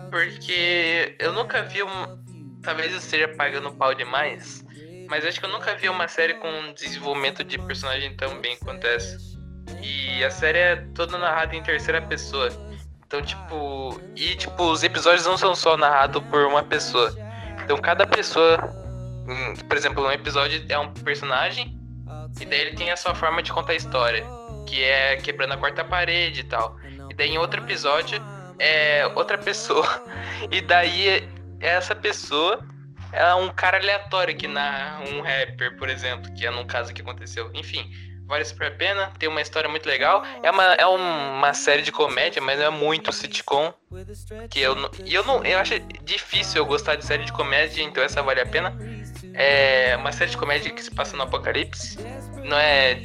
[0.10, 2.22] Porque eu nunca vi um.
[2.64, 4.66] Talvez eu esteja pagando pau demais.
[5.12, 8.56] Mas acho que eu nunca vi uma série com um desenvolvimento de personagem tão bem
[8.56, 9.18] quanto essa.
[9.84, 12.48] E a série é toda narrada em terceira pessoa.
[13.06, 14.00] Então, tipo.
[14.16, 17.14] E, tipo, os episódios não são só narrados por uma pessoa.
[17.62, 18.58] Então, cada pessoa.
[19.28, 21.78] hum, Por exemplo, um episódio é um personagem.
[22.40, 24.24] E daí ele tem a sua forma de contar a história.
[24.66, 26.78] Que é quebrando a quarta parede e tal.
[27.10, 28.18] E daí em outro episódio
[28.58, 29.86] é outra pessoa.
[30.50, 31.28] E daí
[31.60, 32.71] essa pessoa
[33.12, 37.02] é um cara aleatório que narra um rapper, por exemplo, que é num caso que
[37.02, 37.50] aconteceu.
[37.54, 37.92] Enfim,
[38.26, 40.24] vale super a pena, tem uma história muito legal.
[40.42, 43.74] É uma, é uma série de comédia, mas é muito sitcom.
[44.50, 45.44] Que eu não, e eu não.
[45.44, 48.78] Eu acho difícil eu gostar de série de comédia, então essa vale a pena.
[49.34, 51.98] É uma série de comédia que se passa no apocalipse.
[52.44, 53.02] Não é.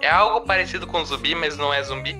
[0.00, 2.16] É algo parecido com zumbi, mas não é zumbi.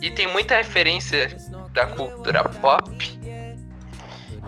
[0.00, 1.36] E tem muita referência
[1.72, 3.19] da cultura pop.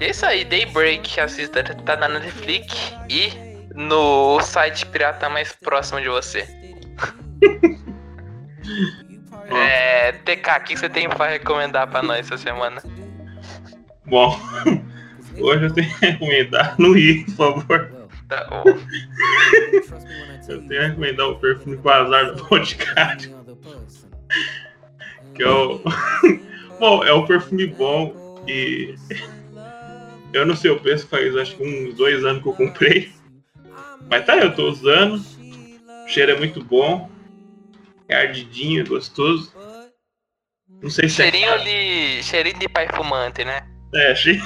[0.03, 3.31] E é isso aí, Daybreak, assista, tá na Netflix e
[3.73, 6.45] no site pirata mais próximo de você.
[9.49, 12.83] é, TK, o que você tem pra recomendar pra nós essa semana?
[14.05, 14.37] Bom,
[15.39, 16.75] hoje eu tenho que recomendar.
[16.81, 18.09] Não ri, por favor.
[18.29, 18.81] Tá, ó, Eu
[20.67, 23.37] tenho que recomendar o perfume com azar do Boticário.
[25.33, 25.81] Que é o.
[26.81, 28.97] Bom, é um perfume bom e.
[30.33, 33.13] Eu não sei o preço, faz acho que uns dois anos que eu comprei.
[34.09, 35.23] Mas tá, eu tô usando.
[36.05, 37.11] O cheiro é muito bom.
[38.09, 39.53] É ardidinho, é gostoso.
[40.83, 41.59] Não sei se cheirinho é.
[41.59, 42.23] de.
[42.23, 43.61] cheirinho de pai fumante, né?
[43.95, 44.41] É, achei.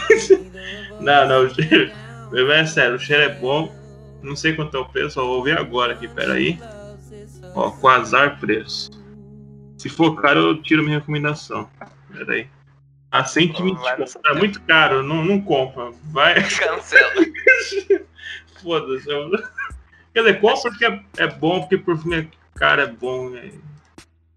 [1.01, 1.93] Não, não, o cheiro.
[2.35, 3.75] É sério, o cheiro é bom.
[4.23, 6.59] Não sei quanto é o preço, vou ver agora aqui, peraí.
[7.55, 8.91] Ó, com azar preço.
[9.79, 11.71] Se for caro, eu tiro minha recomendação.
[12.13, 12.49] Peraí.
[13.11, 15.91] A 120 Vai no tá muito caro, não, não compra.
[16.13, 17.15] Vai, Cancela.
[18.63, 19.09] foda-se.
[19.09, 19.31] eu-
[20.13, 22.27] Quer dizer, compra porque é, é bom, porque perfume é
[22.59, 23.63] cara é bom, velho.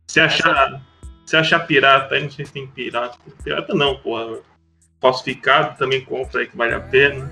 [0.08, 0.82] Se achar,
[1.26, 3.18] se achar pirata, aí não sei se tem pirata.
[3.44, 4.40] Pirata não, porra.
[5.02, 7.32] Falsificado também compra aí que vale a pena.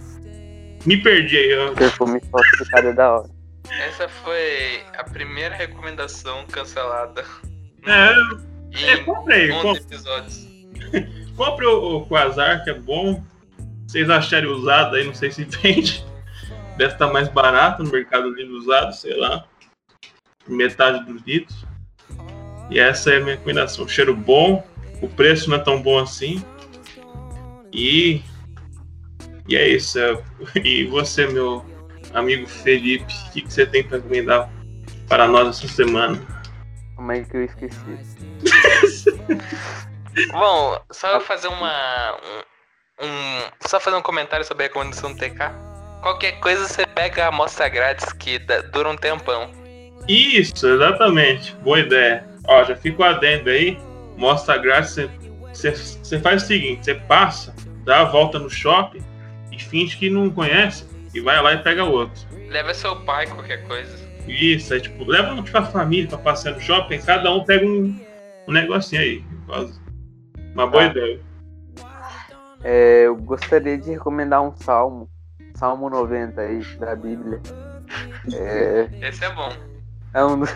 [0.86, 1.74] Me perdi aí, ó.
[1.74, 3.30] Perfume falsificado é da hora.
[3.70, 7.26] Essa foi a primeira recomendação cancelada
[7.86, 8.12] É,
[8.92, 10.48] é aí, 11 compra, episódios.
[11.36, 13.24] compre o, o Quasar, que é bom.
[13.88, 16.06] Vocês acharem usado aí, não sei se vende.
[16.78, 19.46] Deve estar mais barato no Mercado Livre usado, sei lá.
[20.48, 21.66] Metade dos litros.
[22.70, 23.88] E essa é a minha recomendação.
[23.88, 24.66] Cheiro bom,
[25.02, 26.44] o preço não é tão bom assim.
[27.74, 28.22] E.
[29.48, 29.98] E é isso.
[30.00, 30.22] é-
[30.64, 31.66] E você, meu
[32.14, 34.50] amigo Felipe, o que, que você tem para recomendar
[35.08, 36.20] para nós essa semana?
[36.96, 39.18] Como é que eu esqueci?
[40.32, 42.18] Bom, só fazer uma.
[43.02, 45.52] Um, um- só fazer um comentário sobre a recomendação do TK.
[46.02, 49.50] Qualquer coisa você pega a amostra grátis que dá- dura um tempão.
[50.08, 51.54] Isso, exatamente.
[51.58, 52.26] Boa ideia.
[52.48, 53.78] Ó, já fica o adendo aí.
[54.16, 54.96] Mostra grátis.
[55.54, 57.54] Você, faz o seguinte: você passa,
[57.84, 59.04] dá a volta no shopping
[59.52, 62.22] e finge que não conhece e vai lá e pega outro.
[62.50, 64.08] Leva seu pai, qualquer coisa.
[64.28, 68.00] Isso, aí tipo, leva tipo, a família pra passear no shopping, cada um pega um,
[68.48, 69.24] um negocinho aí.
[69.46, 69.80] Quase.
[70.58, 70.88] Uma boa Ah.
[70.88, 71.20] ideia.
[72.64, 75.08] É, eu gostaria de recomendar um salmo.
[75.54, 77.40] Salmo 90 aí, da Bíblia.
[78.34, 79.50] É, Esse é bom.
[80.16, 80.56] é, um, dos-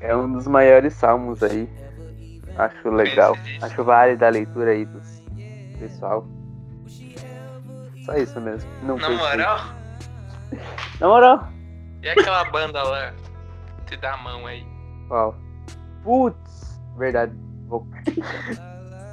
[0.00, 1.68] é um dos maiores salmos aí.
[2.56, 3.36] Acho legal.
[3.60, 5.00] Acho válido a leitura aí do
[5.80, 6.24] pessoal.
[8.04, 8.70] Só isso mesmo.
[8.84, 9.26] Não Na pensei.
[9.26, 9.58] moral,
[11.00, 11.48] Na moral.
[12.00, 13.12] e aquela banda lá?
[13.86, 14.64] Te dá a mão aí.
[15.08, 15.34] Qual?
[16.04, 17.32] Putz, verdade.
[17.66, 17.84] Vou...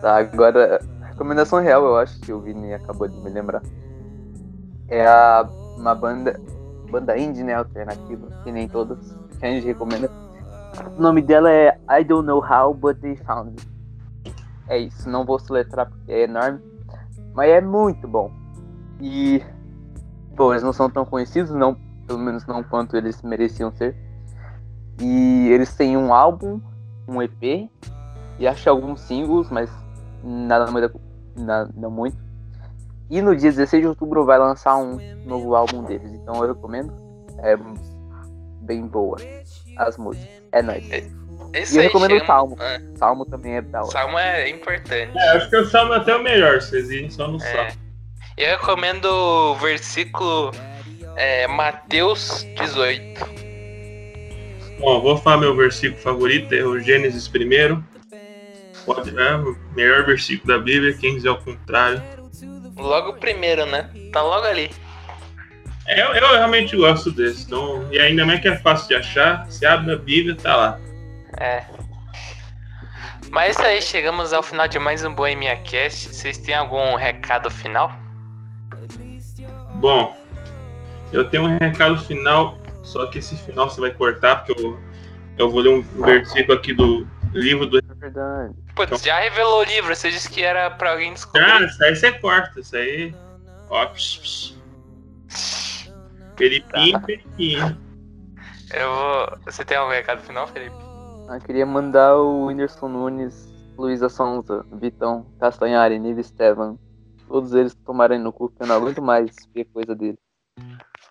[0.02, 0.80] tá, agora.
[1.04, 3.62] Recomendação real, eu acho que o Vini acabou de me lembrar.
[4.88, 5.48] É a,
[5.78, 6.40] uma banda.
[6.90, 7.54] Banda indie, né?
[7.54, 9.16] Alternativa, que nem todas.
[9.40, 10.10] Que a gente recomenda.
[10.98, 14.34] O nome dela é I Don't Know How, But They Found Me.
[14.68, 16.60] É isso, não vou soletrar porque é enorme.
[17.34, 18.32] Mas é muito bom.
[19.00, 19.44] E.
[20.36, 21.78] Pô, eles não são tão conhecidos, não.
[22.08, 23.96] Pelo menos não quanto eles mereciam ser.
[25.00, 26.62] E eles têm um álbum,
[27.08, 27.70] um EP,
[28.40, 29.70] e acho alguns singles, mas
[30.24, 31.00] nada muito.
[31.36, 32.18] Nada, não muito.
[33.10, 36.12] E no dia 16 de outubro vai lançar um novo álbum deles.
[36.14, 36.94] Então eu recomendo.
[37.40, 37.58] É
[38.62, 39.18] bem boa
[39.78, 40.30] as músicas.
[40.52, 40.86] É nóis.
[41.54, 42.56] Esse E eu recomendo o chega- Salmo.
[42.60, 43.92] Ah, Salmo também é da hora.
[43.92, 45.12] Salmo é importante.
[45.18, 47.40] É, acho que o salmo é até o melhor, vocês irem só no É.
[47.40, 47.72] salmo.
[48.38, 50.52] Eu recomendo o versículo
[51.18, 53.26] é, Mateus 18.
[54.80, 57.84] Bom, vou falar meu versículo favorito, é o Gênesis primeiro.
[58.86, 62.02] Pode, é o melhor versículo da Bíblia, quem quiser ao contrário.
[62.76, 63.90] Logo o primeiro, né?
[64.12, 64.72] Tá logo ali.
[65.88, 67.46] É, eu, eu realmente gosto desse.
[67.46, 70.80] Então, e ainda mais que é fácil de achar, se abre a Bíblia, tá lá.
[71.40, 71.64] É.
[73.30, 76.14] Mas é isso aí, chegamos ao final de mais um Bohemia Cast.
[76.14, 77.92] Vocês têm algum recado final?
[79.76, 80.16] Bom,
[81.14, 84.80] eu tenho um recado final, só que esse final você vai cortar, porque eu,
[85.38, 87.78] eu vou ler um versículo aqui do livro do.
[87.78, 88.54] É verdade.
[88.76, 91.44] Putz, já revelou o livro, você disse que era pra alguém descobrir.
[91.44, 93.16] Ah, isso aí você corta, isso aí.
[93.70, 94.56] Ó, psh,
[95.28, 95.92] psh.
[96.38, 97.78] Felipinho, Felipinho.
[98.74, 99.38] Eu vou.
[99.46, 100.76] Você tem algum recado final, Felipe?
[101.30, 106.78] Eu queria mandar o Whindersson Nunes, Luísa Sonza, Vitão, Castanhari, Nive Estevan.
[107.28, 110.18] Todos eles tomarem no cu, que eu não aguento mais ver coisa dele.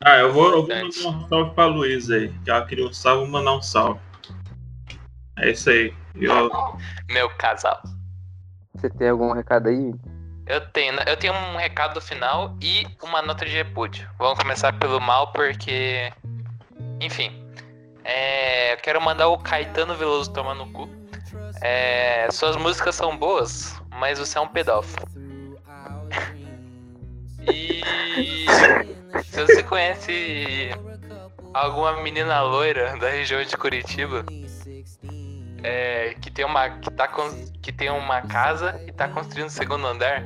[0.02, 0.92] Ah, eu vou, eu vou mandar um
[1.28, 2.28] salve pra Luísa aí.
[2.44, 4.00] Que ela queria um salve, vou mandar um salve.
[5.38, 5.94] É isso aí.
[6.14, 6.50] Eu,
[7.08, 7.80] Meu casal.
[8.74, 9.94] Você tem algum recado aí?
[10.46, 14.08] Eu tenho, eu tenho um recado final e uma nota de repúdio.
[14.18, 16.12] Vamos começar pelo mal, porque.
[17.00, 17.30] Enfim.
[18.02, 20.88] É, eu quero mandar o Caetano Veloso tomar no cu.
[21.62, 25.06] É, suas músicas são boas, mas você é um pedófilo.
[27.50, 27.80] E.
[29.24, 30.70] Se você conhece
[31.54, 34.24] alguma menina loira da região de Curitiba
[35.62, 39.50] é, que tem uma que tá con- que tem uma casa e tá construindo o
[39.50, 40.22] segundo andar,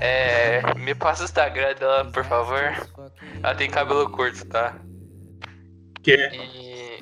[0.00, 2.60] é, me passa o Instagram dela, por favor.
[3.42, 4.74] Ela tem cabelo curto, tá?
[6.02, 6.12] que.
[6.14, 7.00] E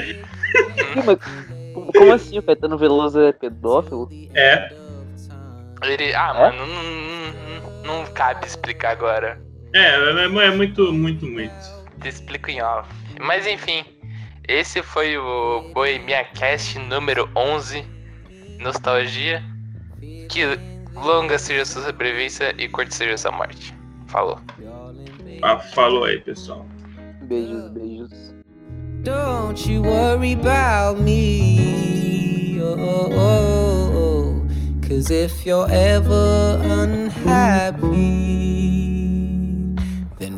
[0.00, 1.18] Ih, mas
[1.74, 4.08] como- como assim o Caetano Veloso é pedófilo?
[4.34, 4.70] É,
[5.82, 6.40] ele, ah, É?
[6.50, 9.40] mano, não, não, não cabe explicar agora.
[9.74, 11.54] é, é, é muito, muito, muito.
[12.00, 12.88] Te explico em off.
[13.20, 13.84] Mas enfim,
[14.50, 17.86] esse foi o Bohemia Cast número 11,
[18.58, 19.42] Nostalgia.
[20.28, 20.58] Que
[20.92, 23.72] longa seja a sua sobrevivência e curta seja a sua morte.
[24.08, 24.40] Falou.
[25.42, 26.66] Ah, falou aí, pessoal.
[27.22, 28.34] Beijos, beijos.
[29.04, 32.58] Don't you worry about me.
[32.60, 34.46] Oh, oh, oh, oh.
[34.86, 37.90] Cause if you're ever unhappy,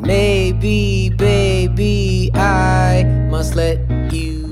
[0.05, 3.79] Maybe, baby, I must let
[4.11, 4.42] you